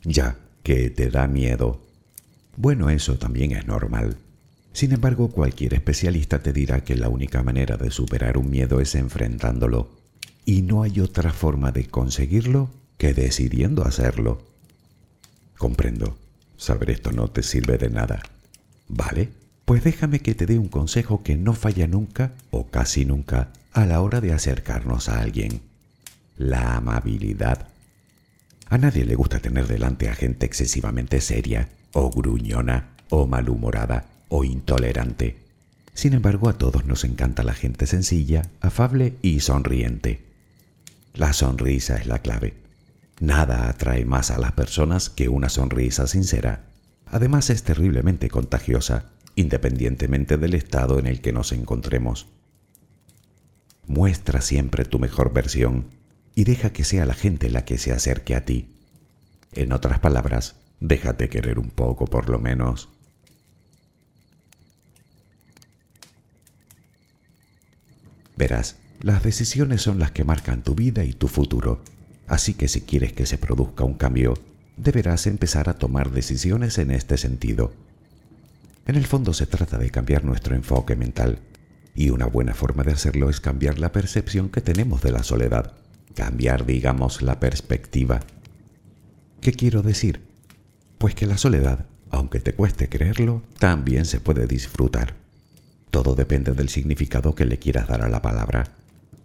Ya, 0.05 0.37
que 0.63 0.89
te 0.91 1.09
da 1.09 1.27
miedo. 1.27 1.81
Bueno, 2.55 2.89
eso 2.89 3.17
también 3.17 3.51
es 3.51 3.65
normal. 3.65 4.17
Sin 4.71 4.91
embargo, 4.91 5.29
cualquier 5.29 5.73
especialista 5.73 6.43
te 6.43 6.53
dirá 6.53 6.83
que 6.83 6.95
la 6.95 7.09
única 7.09 7.41
manera 7.43 7.75
de 7.75 7.89
superar 7.89 8.37
un 8.37 8.49
miedo 8.49 8.79
es 8.79 8.93
enfrentándolo, 8.95 9.89
y 10.45 10.61
no 10.61 10.83
hay 10.83 10.99
otra 10.99 11.33
forma 11.33 11.71
de 11.71 11.87
conseguirlo 11.87 12.69
que 12.97 13.13
decidiendo 13.13 13.83
hacerlo. 13.83 14.41
Comprendo, 15.57 16.17
saber 16.55 16.91
esto 16.91 17.11
no 17.11 17.29
te 17.29 17.41
sirve 17.41 17.77
de 17.77 17.89
nada. 17.89 18.21
¿Vale? 18.87 19.29
Pues 19.65 19.83
déjame 19.83 20.19
que 20.19 20.35
te 20.35 20.45
dé 20.45 20.59
un 20.59 20.67
consejo 20.67 21.23
que 21.23 21.35
no 21.35 21.53
falla 21.53 21.87
nunca 21.87 22.33
o 22.51 22.67
casi 22.67 23.05
nunca 23.05 23.51
a 23.73 23.85
la 23.85 24.01
hora 24.01 24.21
de 24.21 24.31
acercarnos 24.31 25.09
a 25.09 25.19
alguien. 25.21 25.61
La 26.37 26.75
amabilidad. 26.75 27.69
A 28.67 28.77
nadie 28.77 29.05
le 29.05 29.15
gusta 29.15 29.39
tener 29.39 29.67
delante 29.67 30.09
a 30.09 30.15
gente 30.15 30.45
excesivamente 30.45 31.21
seria, 31.21 31.69
o 31.93 32.09
gruñona, 32.09 32.95
o 33.09 33.27
malhumorada, 33.27 34.05
o 34.29 34.43
intolerante. 34.43 35.37
Sin 35.93 36.13
embargo, 36.13 36.49
a 36.49 36.57
todos 36.57 36.85
nos 36.85 37.03
encanta 37.03 37.43
la 37.43 37.53
gente 37.53 37.85
sencilla, 37.85 38.49
afable 38.61 39.13
y 39.21 39.39
sonriente. 39.39 40.25
La 41.13 41.31
sonrisa 41.31 41.95
es 41.95 42.07
la 42.07 42.19
clave. 42.19 42.53
Nada 43.19 43.69
atrae 43.69 44.03
más 44.03 44.31
a 44.31 44.39
las 44.39 44.51
personas 44.51 45.09
que 45.09 45.29
una 45.29 45.47
sonrisa 45.49 46.07
sincera. 46.07 46.65
Además 47.05 47.49
es 47.49 47.63
terriblemente 47.63 48.29
contagiosa, 48.29 49.11
independientemente 49.35 50.37
del 50.37 50.55
estado 50.55 50.99
en 50.99 51.07
el 51.07 51.21
que 51.21 51.31
nos 51.31 51.51
encontremos. 51.51 52.27
Muestra 53.87 54.41
siempre 54.41 54.83
tu 54.83 54.99
mejor 54.99 55.31
versión 55.31 55.85
y 56.35 56.43
deja 56.43 56.71
que 56.71 56.83
sea 56.83 57.05
la 57.05 57.13
gente 57.13 57.49
la 57.49 57.63
que 57.63 57.77
se 57.77 57.93
acerque 57.93 58.35
a 58.35 58.43
ti. 58.43 58.75
En 59.53 59.71
otras 59.71 59.99
palabras, 59.99 60.57
déjate 60.81 61.29
querer 61.29 61.57
un 61.57 61.69
poco 61.69 62.05
por 62.05 62.29
lo 62.29 62.39
menos. 62.39 62.89
Verás, 68.35 68.75
las 69.01 69.23
decisiones 69.23 69.81
son 69.81 69.97
las 69.97 70.11
que 70.11 70.25
marcan 70.25 70.61
tu 70.61 70.75
vida 70.75 71.05
y 71.05 71.13
tu 71.13 71.29
futuro, 71.29 71.81
así 72.27 72.53
que 72.53 72.67
si 72.67 72.81
quieres 72.81 73.13
que 73.13 73.25
se 73.25 73.37
produzca 73.37 73.85
un 73.85 73.93
cambio, 73.93 74.33
deberás 74.75 75.25
empezar 75.27 75.69
a 75.69 75.77
tomar 75.77 76.11
decisiones 76.11 76.77
en 76.79 76.91
este 76.91 77.17
sentido. 77.17 77.73
En 78.85 78.95
el 78.95 79.07
fondo 79.07 79.33
se 79.33 79.47
trata 79.47 79.77
de 79.77 79.89
cambiar 79.89 80.25
nuestro 80.25 80.53
enfoque 80.53 80.97
mental, 80.97 81.39
y 81.95 82.09
una 82.09 82.25
buena 82.25 82.53
forma 82.53 82.83
de 82.83 82.91
hacerlo 82.91 83.29
es 83.29 83.39
cambiar 83.39 83.79
la 83.79 83.93
percepción 83.93 84.49
que 84.49 84.59
tenemos 84.59 85.01
de 85.01 85.13
la 85.13 85.23
soledad 85.23 85.84
cambiar, 86.15 86.65
digamos, 86.65 87.21
la 87.21 87.39
perspectiva. 87.39 88.21
¿Qué 89.41 89.51
quiero 89.51 89.83
decir? 89.83 90.21
Pues 90.97 91.13
que 91.13 91.27
la 91.27 91.37
soledad, 91.37 91.85
aunque 92.09 92.39
te 92.39 92.55
cueste 92.55 92.89
creerlo, 92.89 93.43
también 93.59 94.05
se 94.05 94.19
puede 94.19 94.47
disfrutar. 94.47 95.13
Todo 95.91 96.15
depende 96.15 96.53
del 96.53 96.69
significado 96.69 97.35
que 97.35 97.45
le 97.45 97.59
quieras 97.59 97.87
dar 97.87 98.01
a 98.01 98.09
la 98.09 98.21
palabra. 98.21 98.71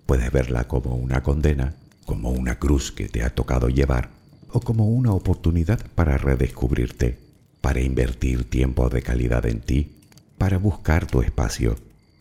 Puedes 0.05 0.31
verla 0.31 0.64
como 0.64 0.94
una 0.94 1.22
condena, 1.22 1.74
como 2.05 2.31
una 2.31 2.59
cruz 2.59 2.92
que 2.92 3.09
te 3.09 3.22
ha 3.22 3.31
tocado 3.31 3.68
llevar, 3.68 4.11
o 4.50 4.61
como 4.61 4.88
una 4.88 5.12
oportunidad 5.12 5.81
para 5.94 6.18
redescubrirte, 6.18 7.18
para 7.61 7.81
invertir 7.81 8.44
tiempo 8.44 8.88
de 8.88 9.03
calidad 9.03 9.46
en 9.46 9.61
ti, 9.61 9.92
para 10.37 10.59
buscar 10.59 11.07
tu 11.07 11.22
espacio, 11.22 11.76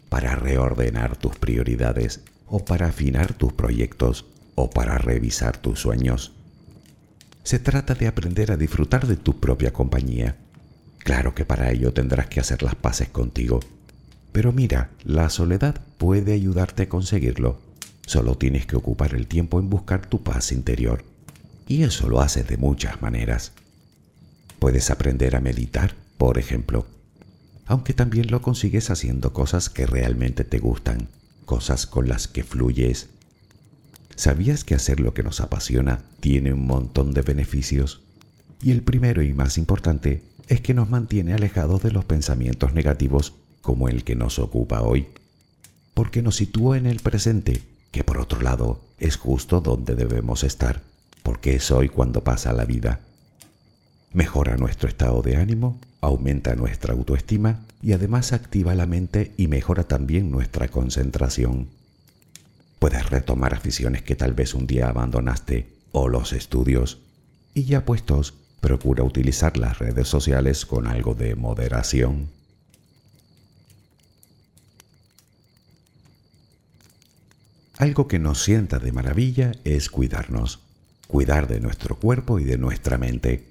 para 0.09 0.35
reordenar 0.35 1.17
tus 1.17 1.35
prioridades 1.37 2.21
o 2.47 2.63
para 2.63 2.87
afinar 2.87 3.33
tus 3.33 3.53
proyectos 3.53 4.25
o 4.59 4.69
para 4.69 4.97
revisar 4.97 5.57
tus 5.57 5.79
sueños. 5.79 6.33
Se 7.43 7.59
trata 7.59 7.95
de 7.95 8.07
aprender 8.07 8.51
a 8.51 8.57
disfrutar 8.57 9.07
de 9.07 9.15
tu 9.15 9.39
propia 9.39 9.71
compañía. 9.71 10.35
Claro 10.97 11.33
que 11.33 11.45
para 11.45 11.71
ello 11.71 11.93
tendrás 11.93 12.27
que 12.27 12.41
hacer 12.41 12.61
las 12.61 12.75
paces 12.75 13.07
contigo. 13.07 13.61
Pero 14.33 14.51
mira, 14.51 14.89
la 15.05 15.29
soledad 15.29 15.79
puede 15.97 16.33
ayudarte 16.33 16.83
a 16.83 16.89
conseguirlo. 16.89 17.61
Solo 18.05 18.35
tienes 18.35 18.65
que 18.65 18.75
ocupar 18.75 19.15
el 19.15 19.27
tiempo 19.27 19.59
en 19.59 19.69
buscar 19.69 20.05
tu 20.05 20.23
paz 20.23 20.51
interior. 20.51 21.05
Y 21.67 21.83
eso 21.83 22.09
lo 22.09 22.19
haces 22.19 22.45
de 22.47 22.57
muchas 22.57 23.01
maneras. 23.01 23.53
Puedes 24.59 24.91
aprender 24.91 25.37
a 25.37 25.39
meditar, 25.39 25.95
por 26.17 26.37
ejemplo, 26.37 26.85
aunque 27.65 27.93
también 27.93 28.29
lo 28.29 28.41
consigues 28.41 28.89
haciendo 28.89 29.31
cosas 29.31 29.69
que 29.69 29.85
realmente 29.85 30.43
te 30.43 30.59
gustan, 30.59 31.07
cosas 31.45 31.85
con 31.87 32.09
las 32.09 32.27
que 32.27 32.43
fluyes, 32.43 33.07
¿Sabías 34.19 34.65
que 34.65 34.75
hacer 34.75 34.99
lo 34.99 35.13
que 35.13 35.23
nos 35.23 35.39
apasiona 35.39 36.03
tiene 36.19 36.51
un 36.51 36.67
montón 36.67 37.13
de 37.13 37.21
beneficios? 37.21 38.01
Y 38.61 38.71
el 38.71 38.81
primero 38.81 39.23
y 39.23 39.31
más 39.31 39.57
importante 39.57 40.23
es 40.49 40.59
que 40.59 40.73
nos 40.73 40.89
mantiene 40.89 41.33
alejados 41.33 41.81
de 41.83 41.93
los 41.93 42.03
pensamientos 42.03 42.73
negativos 42.73 43.35
como 43.61 43.87
el 43.87 44.03
que 44.03 44.17
nos 44.17 44.37
ocupa 44.37 44.81
hoy, 44.81 45.07
porque 45.93 46.21
nos 46.21 46.35
sitúa 46.35 46.77
en 46.77 46.85
el 46.85 46.99
presente, 46.99 47.61
que 47.91 48.03
por 48.03 48.17
otro 48.17 48.41
lado 48.41 48.81
es 48.97 49.15
justo 49.15 49.61
donde 49.61 49.95
debemos 49.95 50.43
estar, 50.43 50.81
porque 51.23 51.55
es 51.55 51.71
hoy 51.71 51.87
cuando 51.87 52.21
pasa 52.21 52.51
la 52.51 52.65
vida. 52.65 52.99
Mejora 54.11 54.57
nuestro 54.57 54.89
estado 54.89 55.21
de 55.21 55.37
ánimo, 55.37 55.79
aumenta 56.01 56.55
nuestra 56.55 56.93
autoestima 56.93 57.61
y 57.81 57.93
además 57.93 58.33
activa 58.33 58.75
la 58.75 58.85
mente 58.85 59.31
y 59.37 59.47
mejora 59.47 59.85
también 59.85 60.29
nuestra 60.29 60.67
concentración. 60.67 61.78
Puedes 62.79 63.09
retomar 63.09 63.53
aficiones 63.53 64.01
que 64.01 64.15
tal 64.15 64.33
vez 64.33 64.53
un 64.53 64.65
día 64.65 64.87
abandonaste 64.87 65.73
o 65.91 66.07
los 66.07 66.31
estudios. 66.31 66.99
Y 67.53 67.65
ya 67.65 67.83
puestos, 67.83 68.33
procura 68.61 69.03
utilizar 69.03 69.57
las 69.57 69.79
redes 69.79 70.07
sociales 70.07 70.65
con 70.65 70.87
algo 70.87 71.13
de 71.13 71.35
moderación. 71.35 72.29
Algo 77.77 78.07
que 78.07 78.19
nos 78.19 78.43
sienta 78.43 78.79
de 78.79 78.91
maravilla 78.91 79.53
es 79.63 79.89
cuidarnos, 79.89 80.59
cuidar 81.07 81.47
de 81.47 81.59
nuestro 81.59 81.97
cuerpo 81.97 82.39
y 82.39 82.43
de 82.43 82.57
nuestra 82.57 82.97
mente. 82.97 83.45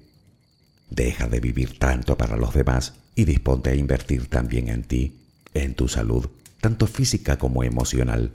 Deja 0.89 1.27
de 1.27 1.39
vivir 1.39 1.77
tanto 1.77 2.17
para 2.17 2.37
los 2.37 2.53
demás 2.53 2.93
y 3.15 3.25
disponte 3.25 3.71
a 3.71 3.75
invertir 3.75 4.27
también 4.27 4.69
en 4.69 4.83
ti, 4.83 5.19
en 5.53 5.75
tu 5.75 5.87
salud, 5.87 6.29
tanto 6.61 6.87
física 6.87 7.37
como 7.37 7.63
emocional 7.63 8.31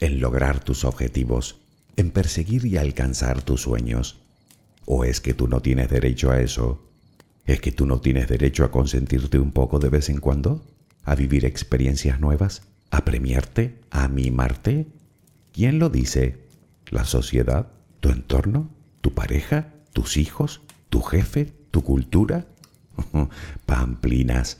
en 0.00 0.20
lograr 0.20 0.62
tus 0.62 0.84
objetivos, 0.84 1.60
en 1.96 2.10
perseguir 2.10 2.66
y 2.66 2.76
alcanzar 2.76 3.42
tus 3.42 3.62
sueños? 3.62 4.20
¿O 4.84 5.04
es 5.04 5.20
que 5.20 5.34
tú 5.34 5.48
no 5.48 5.60
tienes 5.60 5.90
derecho 5.90 6.30
a 6.30 6.40
eso? 6.40 6.82
¿Es 7.44 7.60
que 7.60 7.72
tú 7.72 7.86
no 7.86 8.00
tienes 8.00 8.28
derecho 8.28 8.64
a 8.64 8.70
consentirte 8.70 9.38
un 9.38 9.52
poco 9.52 9.78
de 9.78 9.88
vez 9.88 10.08
en 10.08 10.18
cuando? 10.18 10.64
¿A 11.04 11.14
vivir 11.14 11.44
experiencias 11.44 12.20
nuevas? 12.20 12.62
¿A 12.90 13.04
premiarte? 13.04 13.78
¿A 13.90 14.08
mimarte? 14.08 14.86
¿Quién 15.52 15.78
lo 15.78 15.88
dice? 15.88 16.38
¿La 16.90 17.04
sociedad? 17.04 17.68
¿Tu 18.00 18.10
entorno? 18.10 18.68
¿Tu 19.00 19.14
pareja? 19.14 19.72
¿Tus 19.92 20.16
hijos? 20.16 20.60
¿Tu 20.90 21.00
jefe? 21.02 21.52
¿Tu 21.70 21.82
cultura? 21.82 22.46
Pamplinas. 23.66 24.58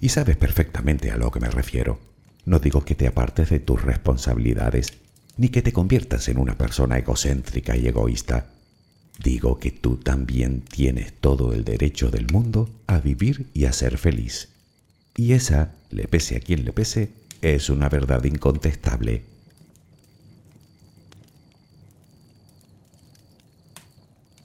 Y 0.00 0.10
sabes 0.10 0.36
perfectamente 0.36 1.10
a 1.10 1.16
lo 1.16 1.30
que 1.30 1.40
me 1.40 1.50
refiero. 1.50 1.98
No 2.44 2.58
digo 2.58 2.84
que 2.84 2.94
te 2.94 3.06
apartes 3.06 3.50
de 3.50 3.60
tus 3.60 3.82
responsabilidades, 3.82 4.94
ni 5.36 5.48
que 5.48 5.62
te 5.62 5.72
conviertas 5.72 6.28
en 6.28 6.38
una 6.38 6.56
persona 6.56 6.98
egocéntrica 6.98 7.76
y 7.76 7.86
egoísta. 7.86 8.46
Digo 9.22 9.58
que 9.58 9.70
tú 9.70 9.96
también 9.96 10.62
tienes 10.62 11.12
todo 11.12 11.52
el 11.52 11.64
derecho 11.64 12.10
del 12.10 12.26
mundo 12.32 12.70
a 12.86 13.00
vivir 13.00 13.46
y 13.52 13.66
a 13.66 13.72
ser 13.72 13.98
feliz. 13.98 14.48
Y 15.16 15.32
esa, 15.32 15.74
le 15.90 16.08
pese 16.08 16.36
a 16.36 16.40
quien 16.40 16.64
le 16.64 16.72
pese, 16.72 17.10
es 17.42 17.68
una 17.68 17.88
verdad 17.88 18.24
incontestable. 18.24 19.24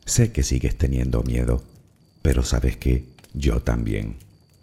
Sé 0.06 0.32
que 0.32 0.44
sigues 0.44 0.78
teniendo 0.78 1.24
miedo, 1.24 1.64
pero 2.22 2.44
sabes 2.44 2.78
que 2.78 3.06
yo 3.34 3.62
también. 3.62 4.18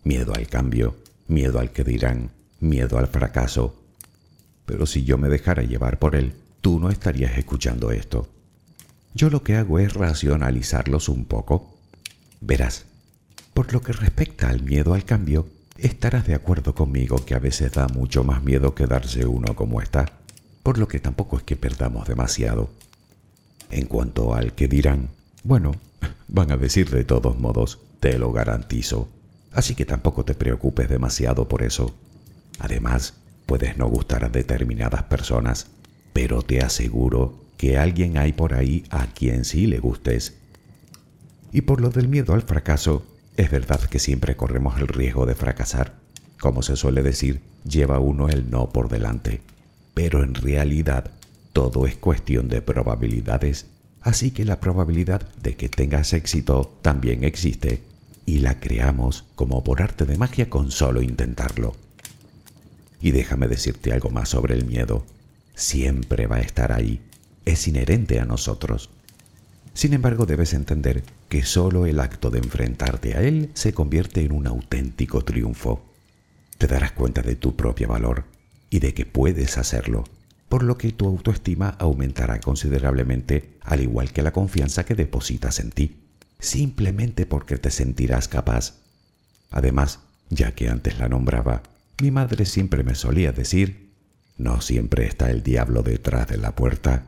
Miedo 0.05 0.35
al 0.35 0.49
cambio, 0.49 0.97
miedo 1.29 1.59
al 1.59 1.73
que 1.73 1.85
dirán, 1.85 2.31
miedo 2.63 2.99
al 2.99 3.09
fracaso. 3.09 3.77
Pero 4.65 4.87
si 4.87 5.05
yo 5.05 5.19
me 5.19 5.29
dejara 5.29 5.63
llevar 5.63 5.99
por 5.99 6.17
él, 6.17 6.35
tú 6.61 6.81
no 6.81 6.91
estarías 6.91 7.37
escuchando 7.37 7.91
esto. 7.91 8.29
Yo 9.15 9.29
lo 9.29 9.43
que 9.43 9.57
hago 9.57 9.79
es 9.79 9.93
racionalizarlos 9.93 11.09
un 11.09 11.27
poco. 11.27 11.75
Verás, 12.41 12.87
por 13.53 13.73
lo 13.73 13.83
que 13.83 13.93
respecta 13.93 14.49
al 14.49 14.63
miedo 14.63 14.95
al 14.95 15.05
cambio, 15.05 15.47
estarás 15.77 16.27
de 16.27 16.35
acuerdo 16.35 16.75
conmigo 16.75 17.25
que 17.25 17.35
a 17.35 17.39
veces 17.39 17.73
da 17.73 17.89
mucho 17.89 18.25
más 18.25 18.43
miedo 18.43 18.75
quedarse 18.75 19.27
uno 19.27 19.55
como 19.55 19.83
está. 19.83 20.07
por 20.63 20.79
lo 20.79 20.87
que 20.87 21.01
tampoco 21.01 21.37
es 21.37 21.43
que 21.43 21.57
perdamos 21.57 22.07
demasiado. 22.07 22.71
En 23.71 23.87
cuanto 23.87 24.33
al 24.35 24.55
que 24.55 24.69
dirán, 24.69 25.09
bueno, 25.43 25.73
van 26.29 26.53
a 26.53 26.57
decir 26.57 26.89
de 26.89 27.05
todos 27.05 27.37
modos, 27.37 27.81
te 27.99 28.17
lo 28.17 28.33
garantizo. 28.33 29.09
Así 29.53 29.75
que 29.75 29.85
tampoco 29.85 30.25
te 30.25 30.35
preocupes 30.35 30.89
demasiado 30.89 31.49
por 31.49 31.63
eso. 31.63 31.95
Además, 32.59 33.15
puedes 33.47 33.77
no 33.77 33.89
gustar 33.89 34.25
a 34.25 34.29
determinadas 34.29 35.05
personas, 35.05 35.67
pero 36.13 36.43
te 36.43 36.61
aseguro 36.61 37.35
que 37.57 37.79
alguien 37.79 38.19
hay 38.19 38.33
por 38.33 38.55
ahí 38.55 38.85
a 38.91 39.07
quien 39.07 39.45
sí 39.45 39.67
le 39.67 39.79
gustes. 39.79 40.35
Y 41.53 41.63
por 41.63 41.81
lo 41.81 41.91
del 41.91 42.09
miedo 42.09 42.35
al 42.35 42.43
fracaso, 42.43 43.05
es 43.37 43.51
verdad 43.51 43.81
que 43.81 43.99
siempre 43.99 44.37
corremos 44.37 44.79
el 44.81 44.89
riesgo 44.89 45.27
de 45.27 45.35
fracasar. 45.35 45.95
Como 46.41 46.63
se 46.63 46.77
suele 46.77 47.03
decir, 47.03 47.41
lleva 47.65 47.99
uno 47.99 48.29
el 48.29 48.51
no 48.51 48.71
por 48.71 48.89
delante. 48.89 49.41
Pero 49.95 50.23
en 50.23 50.35
realidad, 50.35 51.11
todo 51.53 51.87
es 51.87 51.97
cuestión 51.97 52.49
de 52.49 52.63
probabilidades, 52.63 53.67
así 54.01 54.31
que 54.31 54.45
la 54.45 54.59
probabilidad 54.59 55.23
de 55.43 55.55
que 55.55 55.69
tengas 55.69 56.13
éxito 56.13 56.79
también 56.83 57.25
existe 57.25 57.83
y 58.25 58.39
la 58.39 58.59
creamos 58.59 59.25
como 59.35 59.63
por 59.63 59.83
arte 59.83 60.07
de 60.07 60.17
magia 60.17 60.49
con 60.49 60.71
solo 60.71 61.03
intentarlo. 61.03 61.75
Y 63.03 63.11
déjame 63.11 63.49
decirte 63.49 63.93
algo 63.93 64.11
más 64.11 64.31
sobre 64.31 64.55
el 64.55 64.65
miedo. 64.65 65.05
Siempre 65.55 66.27
va 66.27 66.37
a 66.37 66.41
estar 66.41 66.73
ahí, 66.73 67.03
es 67.45 67.67
inherente 67.67 68.21
a 68.21 68.25
nosotros. 68.25 68.91
Sin 69.75 69.93
embargo, 69.93 70.25
debes 70.25 70.55
entender 70.55 71.03
que 71.29 71.45
solo 71.45 71.87
el 71.87 71.99
acto 71.99 72.31
de 72.31 72.39
enfrentarte 72.39 73.17
a 73.17 73.23
él 73.23 73.51
se 73.55 73.73
convierte 73.73 74.23
en 74.25 74.33
un 74.33 74.47
auténtico 74.47 75.25
triunfo. 75.25 75.85
Te 76.59 76.67
darás 76.67 76.93
cuenta 76.93 77.23
de 77.23 77.35
tu 77.35 77.57
propio 77.57 77.89
valor 77.89 78.25
y 78.71 78.79
de 78.79 78.95
que 78.95 79.05
puedes 79.05 79.59
hacerlo, 79.59 80.05
por 80.49 80.63
lo 80.63 80.79
que 80.79 80.93
tu 80.93 81.07
autoestima 81.07 81.71
aumentará 81.79 82.39
considerablemente, 82.41 83.57
al 83.63 83.81
igual 83.81 84.13
que 84.13 84.23
la 84.23 84.33
confianza 84.33 84.85
que 84.85 84.95
depositas 84.95 85.59
en 85.59 85.71
ti, 85.71 85.97
simplemente 86.39 87.27
porque 87.27 87.57
te 87.57 87.71
sentirás 87.71 88.29
capaz. 88.29 88.75
Además, 89.51 90.01
ya 90.31 90.55
que 90.55 90.69
antes 90.69 90.99
la 90.99 91.09
nombraba, 91.09 91.63
mi 92.03 92.11
madre 92.11 92.47
siempre 92.47 92.83
me 92.83 92.97
solía 92.97 93.31
decir, 93.31 93.93
no 94.37 94.61
siempre 94.61 95.07
está 95.07 95.31
el 95.31 95.45
diablo 95.45 95.85
detrás 95.85 96.27
de 96.27 96.37
la 96.37 96.53
puerta. 96.53 97.07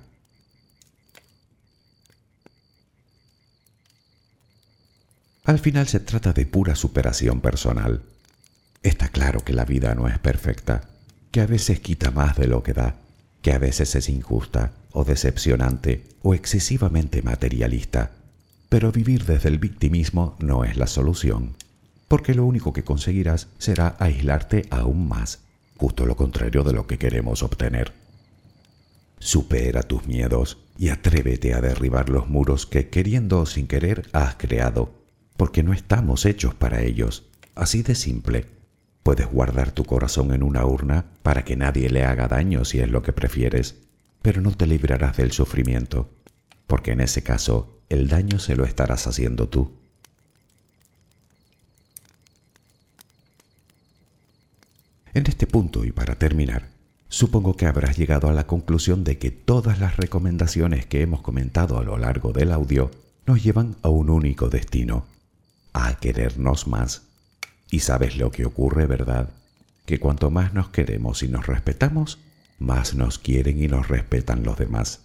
Al 5.42 5.58
final 5.58 5.88
se 5.88 5.98
trata 5.98 6.32
de 6.32 6.46
pura 6.46 6.76
superación 6.76 7.40
personal. 7.40 8.02
Está 8.84 9.08
claro 9.08 9.40
que 9.40 9.52
la 9.52 9.64
vida 9.64 9.96
no 9.96 10.06
es 10.06 10.20
perfecta, 10.20 10.88
que 11.32 11.40
a 11.40 11.46
veces 11.46 11.80
quita 11.80 12.12
más 12.12 12.36
de 12.36 12.46
lo 12.46 12.62
que 12.62 12.72
da, 12.72 12.94
que 13.42 13.52
a 13.52 13.58
veces 13.58 13.96
es 13.96 14.08
injusta 14.08 14.74
o 14.92 15.04
decepcionante 15.04 16.04
o 16.22 16.34
excesivamente 16.34 17.20
materialista. 17.20 18.12
Pero 18.68 18.92
vivir 18.92 19.24
desde 19.24 19.48
el 19.48 19.58
victimismo 19.58 20.36
no 20.38 20.64
es 20.64 20.76
la 20.76 20.86
solución, 20.86 21.56
porque 22.08 22.34
lo 22.34 22.44
único 22.44 22.72
que 22.72 22.84
conseguirás 22.84 23.48
será 23.58 23.96
aislarte 23.98 24.66
aún 24.70 25.08
más, 25.08 25.40
justo 25.76 26.06
lo 26.06 26.16
contrario 26.16 26.62
de 26.62 26.72
lo 26.72 26.86
que 26.86 26.98
queremos 26.98 27.42
obtener. 27.42 27.92
Supera 29.18 29.82
tus 29.82 30.06
miedos 30.06 30.58
y 30.78 30.90
atrévete 30.90 31.54
a 31.54 31.60
derribar 31.60 32.08
los 32.08 32.28
muros 32.28 32.66
que 32.66 32.88
queriendo 32.88 33.40
o 33.40 33.46
sin 33.46 33.66
querer 33.66 34.08
has 34.12 34.34
creado 34.36 35.04
porque 35.36 35.62
no 35.62 35.72
estamos 35.72 36.26
hechos 36.26 36.54
para 36.54 36.82
ellos. 36.82 37.24
Así 37.54 37.82
de 37.82 37.94
simple. 37.94 38.46
Puedes 39.02 39.26
guardar 39.26 39.72
tu 39.72 39.84
corazón 39.84 40.32
en 40.32 40.42
una 40.42 40.64
urna 40.64 41.06
para 41.22 41.44
que 41.44 41.56
nadie 41.56 41.90
le 41.90 42.04
haga 42.04 42.28
daño 42.28 42.64
si 42.64 42.78
es 42.80 42.88
lo 42.88 43.02
que 43.02 43.12
prefieres, 43.12 43.76
pero 44.22 44.40
no 44.40 44.52
te 44.52 44.66
librarás 44.66 45.16
del 45.18 45.32
sufrimiento, 45.32 46.08
porque 46.66 46.92
en 46.92 47.02
ese 47.02 47.22
caso 47.22 47.82
el 47.90 48.08
daño 48.08 48.38
se 48.38 48.56
lo 48.56 48.64
estarás 48.64 49.06
haciendo 49.06 49.48
tú. 49.48 49.72
En 55.14 55.28
este 55.28 55.46
punto 55.46 55.84
y 55.84 55.92
para 55.92 56.16
terminar, 56.16 56.70
supongo 57.08 57.56
que 57.56 57.66
habrás 57.66 57.96
llegado 57.96 58.28
a 58.28 58.32
la 58.32 58.48
conclusión 58.48 59.04
de 59.04 59.16
que 59.16 59.30
todas 59.30 59.78
las 59.78 59.96
recomendaciones 59.96 60.86
que 60.86 61.02
hemos 61.02 61.20
comentado 61.20 61.78
a 61.78 61.84
lo 61.84 61.96
largo 61.96 62.32
del 62.32 62.50
audio 62.50 62.90
nos 63.24 63.40
llevan 63.44 63.76
a 63.82 63.90
un 63.90 64.10
único 64.10 64.48
destino, 64.48 65.06
a 65.72 65.94
querernos 66.00 66.66
más. 66.66 67.02
Y 67.70 67.78
sabes 67.78 68.16
lo 68.16 68.32
que 68.32 68.44
ocurre, 68.44 68.86
¿verdad? 68.86 69.30
Que 69.86 70.00
cuanto 70.00 70.32
más 70.32 70.52
nos 70.52 70.70
queremos 70.70 71.22
y 71.22 71.28
nos 71.28 71.46
respetamos, 71.46 72.18
más 72.58 72.96
nos 72.96 73.20
quieren 73.20 73.62
y 73.62 73.68
nos 73.68 73.86
respetan 73.86 74.42
los 74.42 74.58
demás. 74.58 75.02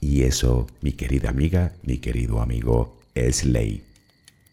Y 0.00 0.22
eso, 0.22 0.68
mi 0.82 0.92
querida 0.92 1.30
amiga, 1.30 1.72
mi 1.82 1.98
querido 1.98 2.40
amigo, 2.40 3.00
es 3.16 3.44
ley. 3.44 3.84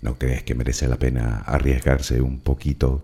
¿No 0.02 0.18
crees 0.18 0.42
que 0.42 0.56
merece 0.56 0.88
la 0.88 0.98
pena 0.98 1.44
arriesgarse 1.46 2.22
un 2.22 2.40
poquito? 2.40 3.04